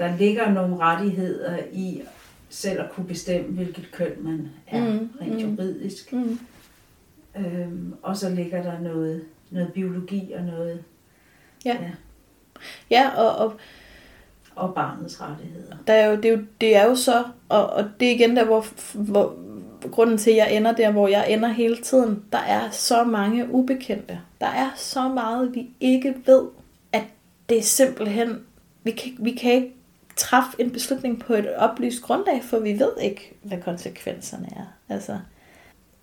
[0.00, 2.02] der ligger nogle rettigheder i
[2.48, 5.38] selv at kunne bestemme, hvilket køn man er, Mm, rent mm.
[5.38, 6.12] juridisk.
[6.12, 6.38] Mm.
[7.36, 10.84] Øhm, og så ligger der noget, noget biologi og noget
[11.64, 11.76] Ja.
[12.90, 13.52] Ja, og, og
[14.54, 15.76] og barnets rettigheder.
[15.86, 18.36] der er jo, det, er jo, det er jo så, og, og det er igen
[18.36, 19.36] der, hvor, hvor
[19.90, 23.50] grunden til, at jeg ender der, hvor jeg ender hele tiden, der er så mange
[23.50, 24.20] ubekendte.
[24.40, 26.42] Der er så meget, vi ikke ved,
[26.92, 27.04] at
[27.48, 28.38] det er simpelthen,
[28.82, 29.74] vi kan, vi kan ikke
[30.16, 34.94] træffe en beslutning på et oplyst grundlag, for vi ved ikke, hvad konsekvenserne er.
[34.94, 35.18] Altså.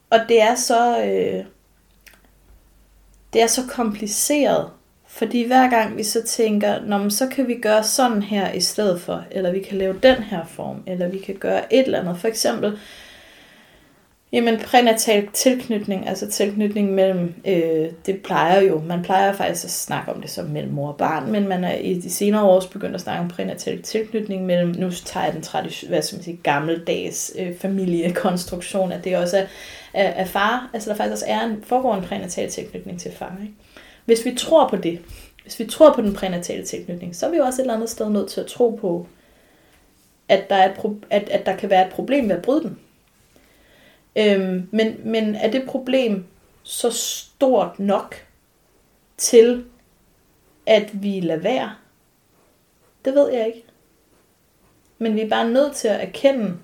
[0.10, 1.46] Og det er så, øh,
[3.34, 4.70] det er så kompliceret,
[5.08, 8.62] fordi hver gang vi så tænker, Nå, men så kan vi gøre sådan her i
[8.62, 12.00] stedet for, eller vi kan lave den her form, eller vi kan gøre et eller
[12.00, 12.18] andet.
[12.18, 12.80] For eksempel,
[14.32, 20.12] jamen prænatal tilknytning, altså tilknytning mellem, øh, det plejer jo, man plejer faktisk at snakke
[20.12, 22.70] om det som mellem mor og barn, men man er i de senere år også
[22.70, 26.24] begyndt at snakke om prænatal tilknytning mellem, nu tager jeg den tradition, hvad skal man
[26.24, 29.46] sige, gammeldags øh, familiekonstruktion, at det også er,
[29.94, 33.38] er, er far, altså der faktisk også er en, foregår en prænatal tilknytning til far,
[33.42, 33.54] ikke?
[34.06, 35.00] Hvis vi tror på det,
[35.44, 37.90] hvis vi tror på den prænatale tilknytning, så er vi jo også et eller andet
[37.90, 39.08] sted nødt til at tro på,
[40.30, 42.64] at der, er et pro- at, at der kan være et problem ved at bryde
[42.64, 42.78] den.
[44.18, 46.26] Øhm, men, men er det problem
[46.64, 48.16] så stort nok
[49.18, 49.66] til,
[50.66, 51.76] at vi lader være?
[53.06, 53.64] Det ved jeg ikke.
[54.98, 56.58] Men vi er bare nødt til at erkende,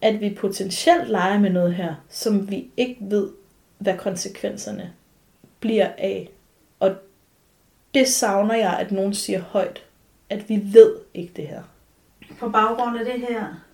[0.00, 3.30] at vi potentielt leger med noget her, som vi ikke ved,
[3.78, 4.92] hvad konsekvenserne
[5.60, 6.30] bliver af.
[6.80, 6.94] Og
[7.94, 9.84] det savner jeg, at nogen siger højt,
[10.30, 11.62] at vi ved ikke det her.
[12.38, 13.69] På baggrund af det her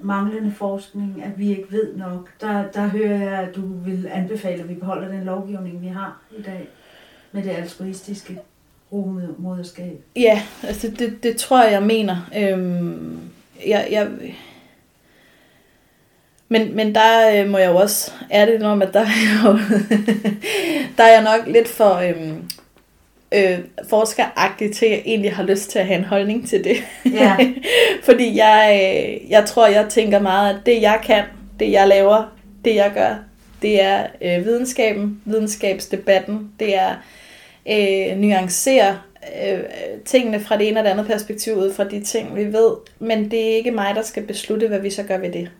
[0.00, 4.62] manglende forskning, at vi ikke ved nok, der, der hører jeg, at du vil anbefale,
[4.62, 6.68] at vi beholder den lovgivning, vi har i dag,
[7.32, 8.38] med det altruistiske
[8.92, 10.04] rumoderskab.
[10.16, 12.30] Ja, altså det, det tror jeg, jeg mener.
[12.38, 13.20] Øhm,
[13.66, 14.10] jeg, jeg,
[16.48, 19.04] men, men der øh, må jeg jo også ærligt om, at der er,
[19.44, 19.58] jo,
[20.96, 22.50] der er jeg nok lidt for øhm,
[23.32, 23.58] øh,
[23.88, 26.76] forskeragtig til, at jeg egentlig har lyst til at have en holdning til det.
[27.12, 27.36] Ja.
[28.06, 31.24] Fordi jeg, øh, jeg tror, jeg tænker meget, at det jeg kan,
[31.58, 33.14] det jeg laver, det jeg gør,
[33.62, 36.94] det er øh, videnskaben, videnskabsdebatten, det er
[37.70, 38.98] øh, nuancere
[39.46, 39.60] øh,
[40.04, 42.72] tingene fra det ene og det andet perspektiv ud fra de ting, vi ved.
[42.98, 45.50] Men det er ikke mig, der skal beslutte, hvad vi så gør ved det.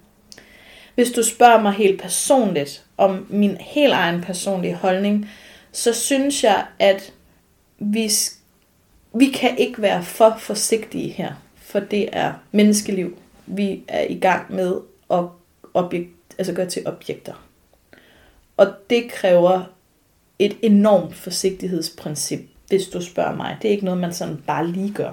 [0.94, 5.30] Hvis du spørger mig helt personligt om min helt egen personlige holdning,
[5.72, 7.12] så synes jeg, at
[7.92, 8.10] vi,
[9.14, 14.54] vi kan ikke være for forsigtige her, for det er menneskeliv, vi er i gang
[14.54, 14.80] med
[15.10, 15.24] at
[15.74, 17.48] objekt, altså gøre til objekter.
[18.56, 19.62] Og det kræver
[20.38, 23.58] et enormt forsigtighedsprincip, hvis du spørger mig.
[23.62, 25.12] Det er ikke noget, man sådan bare lige gør.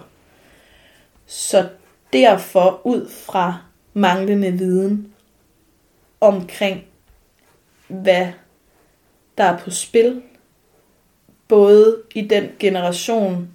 [1.26, 1.70] Så
[2.14, 3.62] derfor, ud fra
[3.94, 5.14] manglende viden
[6.22, 6.84] omkring,
[7.88, 8.28] hvad
[9.38, 10.22] der er på spil,
[11.52, 13.50] både i den generation,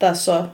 [0.00, 0.46] der så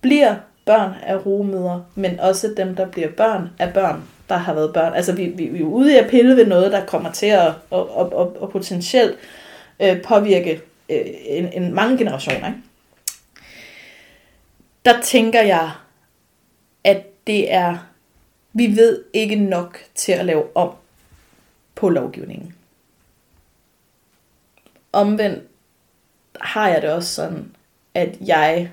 [0.00, 4.72] bliver børn af rumøder, men også dem, der bliver børn af børn, der har været
[4.72, 4.94] børn.
[4.94, 7.46] Altså, vi, vi, vi er ude i at pille ved noget, der kommer til at,
[7.72, 9.18] at, at, at, at potentielt
[9.80, 12.46] øh, påvirke øh, en, en mange generationer.
[12.46, 12.58] Ikke?
[14.84, 15.70] Der tænker jeg,
[16.84, 17.76] at det er,
[18.52, 20.70] vi ved ikke nok til at lave om
[21.74, 22.54] på lovgivningen.
[24.92, 25.44] Omvendt
[26.40, 27.50] har jeg det også sådan,
[27.94, 28.70] at jeg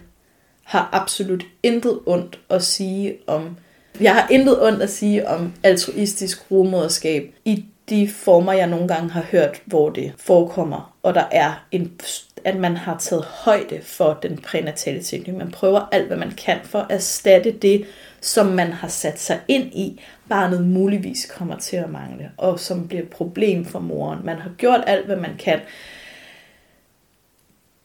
[0.64, 3.58] har absolut intet ondt at sige om,
[4.02, 9.10] jeg har intet ondt at sige om altruistisk rumoderskab i de former, jeg nogle gange
[9.10, 12.00] har hørt, hvor det forekommer, og der er en,
[12.44, 15.38] at man har taget højde for den prænatale tænkning.
[15.38, 17.86] Man prøver alt, hvad man kan for at erstatte det,
[18.22, 22.88] som man har sat sig ind i, barnet muligvis kommer til at mangle, og som
[22.88, 24.20] bliver et problem for moren.
[24.24, 25.60] Man har gjort alt, hvad man kan.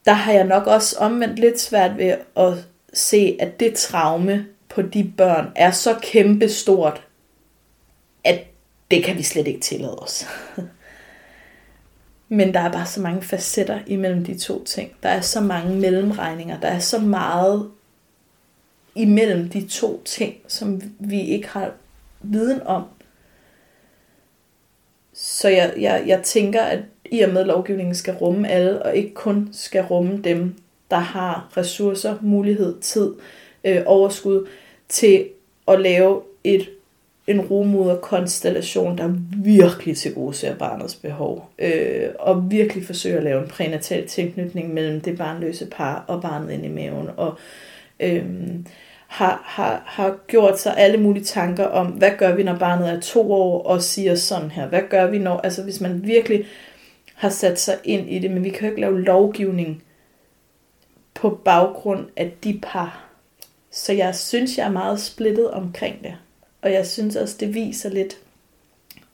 [0.05, 2.53] Der har jeg nok også omvendt lidt svært ved at
[2.93, 7.07] se, at det traume på de børn er så kæmpestort,
[8.23, 8.39] at
[8.91, 10.27] det kan vi slet ikke tillade os.
[12.29, 14.91] Men der er bare så mange facetter imellem de to ting.
[15.03, 16.59] Der er så mange mellemregninger.
[16.59, 17.71] Der er så meget
[18.95, 21.71] imellem de to ting, som vi ikke har
[22.21, 22.83] viden om.
[25.13, 26.79] Så jeg, jeg, jeg tænker, at
[27.11, 30.55] i og med at lovgivningen skal rumme alle, og ikke kun skal rumme dem,
[30.91, 33.13] der har ressourcer, mulighed, tid,
[33.63, 34.47] øh, overskud
[34.89, 35.25] til
[35.67, 36.69] at lave et
[37.27, 43.41] en rumoderkonstellation, der virkelig til gode ser barnets behov, øh, og virkelig forsøger at lave
[43.41, 47.37] en prænatal tilknytning mellem det barnløse par og barnet inde i maven, og
[47.99, 48.25] øh,
[49.07, 52.99] har, har, har gjort sig alle mulige tanker om, hvad gør vi, når barnet er
[52.99, 56.45] to år, og siger sådan her, hvad gør vi, når, altså hvis man virkelig
[57.21, 59.83] har sat sig ind i det, men vi kan jo ikke lave lovgivning
[61.13, 63.09] på baggrund af de par.
[63.71, 66.13] Så jeg synes, jeg er meget splittet omkring det.
[66.61, 68.17] Og jeg synes også, det viser lidt,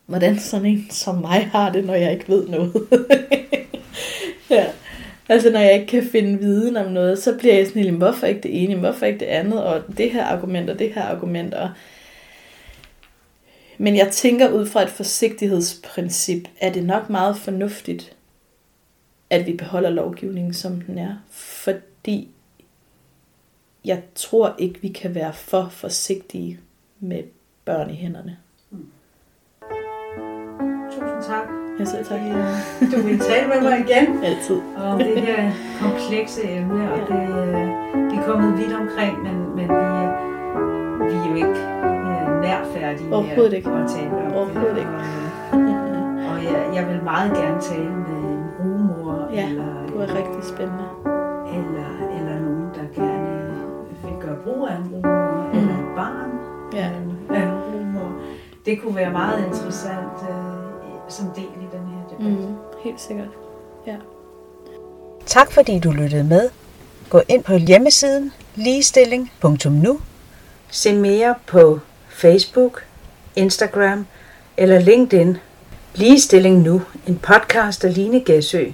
[0.05, 2.73] hvordan sådan en som mig har det, når jeg ikke ved noget.
[4.49, 4.65] ja.
[5.29, 8.41] Altså når jeg ikke kan finde viden om noget, så bliver jeg sådan hvorfor ikke
[8.41, 11.53] det ene, hvorfor ikke det andet, og det her argument og det her argument.
[11.53, 11.69] Og...
[13.77, 18.15] Men jeg tænker ud fra et forsigtighedsprincip, er det nok meget fornuftigt,
[19.29, 21.15] at vi beholder lovgivningen, som den er.
[21.29, 22.31] Fordi
[23.85, 26.59] jeg tror ikke, vi kan være for forsigtige
[26.99, 27.23] med
[27.65, 28.37] børn i hænderne.
[28.71, 28.89] Mm.
[30.91, 31.47] Tusind tak.
[31.79, 32.19] Jeg selv tak.
[32.91, 34.23] Du vil tale med mig igen.
[34.23, 34.59] Altid.
[34.77, 35.51] Og det her
[35.81, 39.93] komplekse emne, og det, øh, vi er kommet vidt omkring, men, men vi,
[41.09, 42.06] vi er jo ikke
[42.47, 43.69] øh, nærfærdige Overhovedet ikke.
[43.69, 44.95] at tale om Overhovedet ikke.
[45.51, 45.59] Og,
[46.29, 50.43] og jeg, jeg vil meget gerne tale med en rumor, ja, eller, det var rigtig
[50.43, 50.87] spændende.
[51.57, 53.27] Eller, eller nogen, der gerne
[54.03, 55.59] vil gøre brug af en rumor, mm.
[55.59, 56.31] eller et barn
[56.73, 56.89] ja.
[57.35, 58.11] af en rumor.
[58.65, 60.67] Det kunne være meget interessant øh,
[61.09, 62.49] som del i den her debat.
[62.49, 63.27] Mm, helt sikkert.
[63.87, 63.95] Ja.
[65.25, 66.49] Tak fordi du lyttede med.
[67.09, 69.99] Gå ind på hjemmesiden ligestilling.nu.
[70.69, 71.79] Se mere på
[72.17, 72.83] Facebook,
[73.35, 74.07] Instagram
[74.57, 75.37] eller LinkedIn.
[75.95, 78.65] Ligestilling Nu, en podcast af Line Gæsø.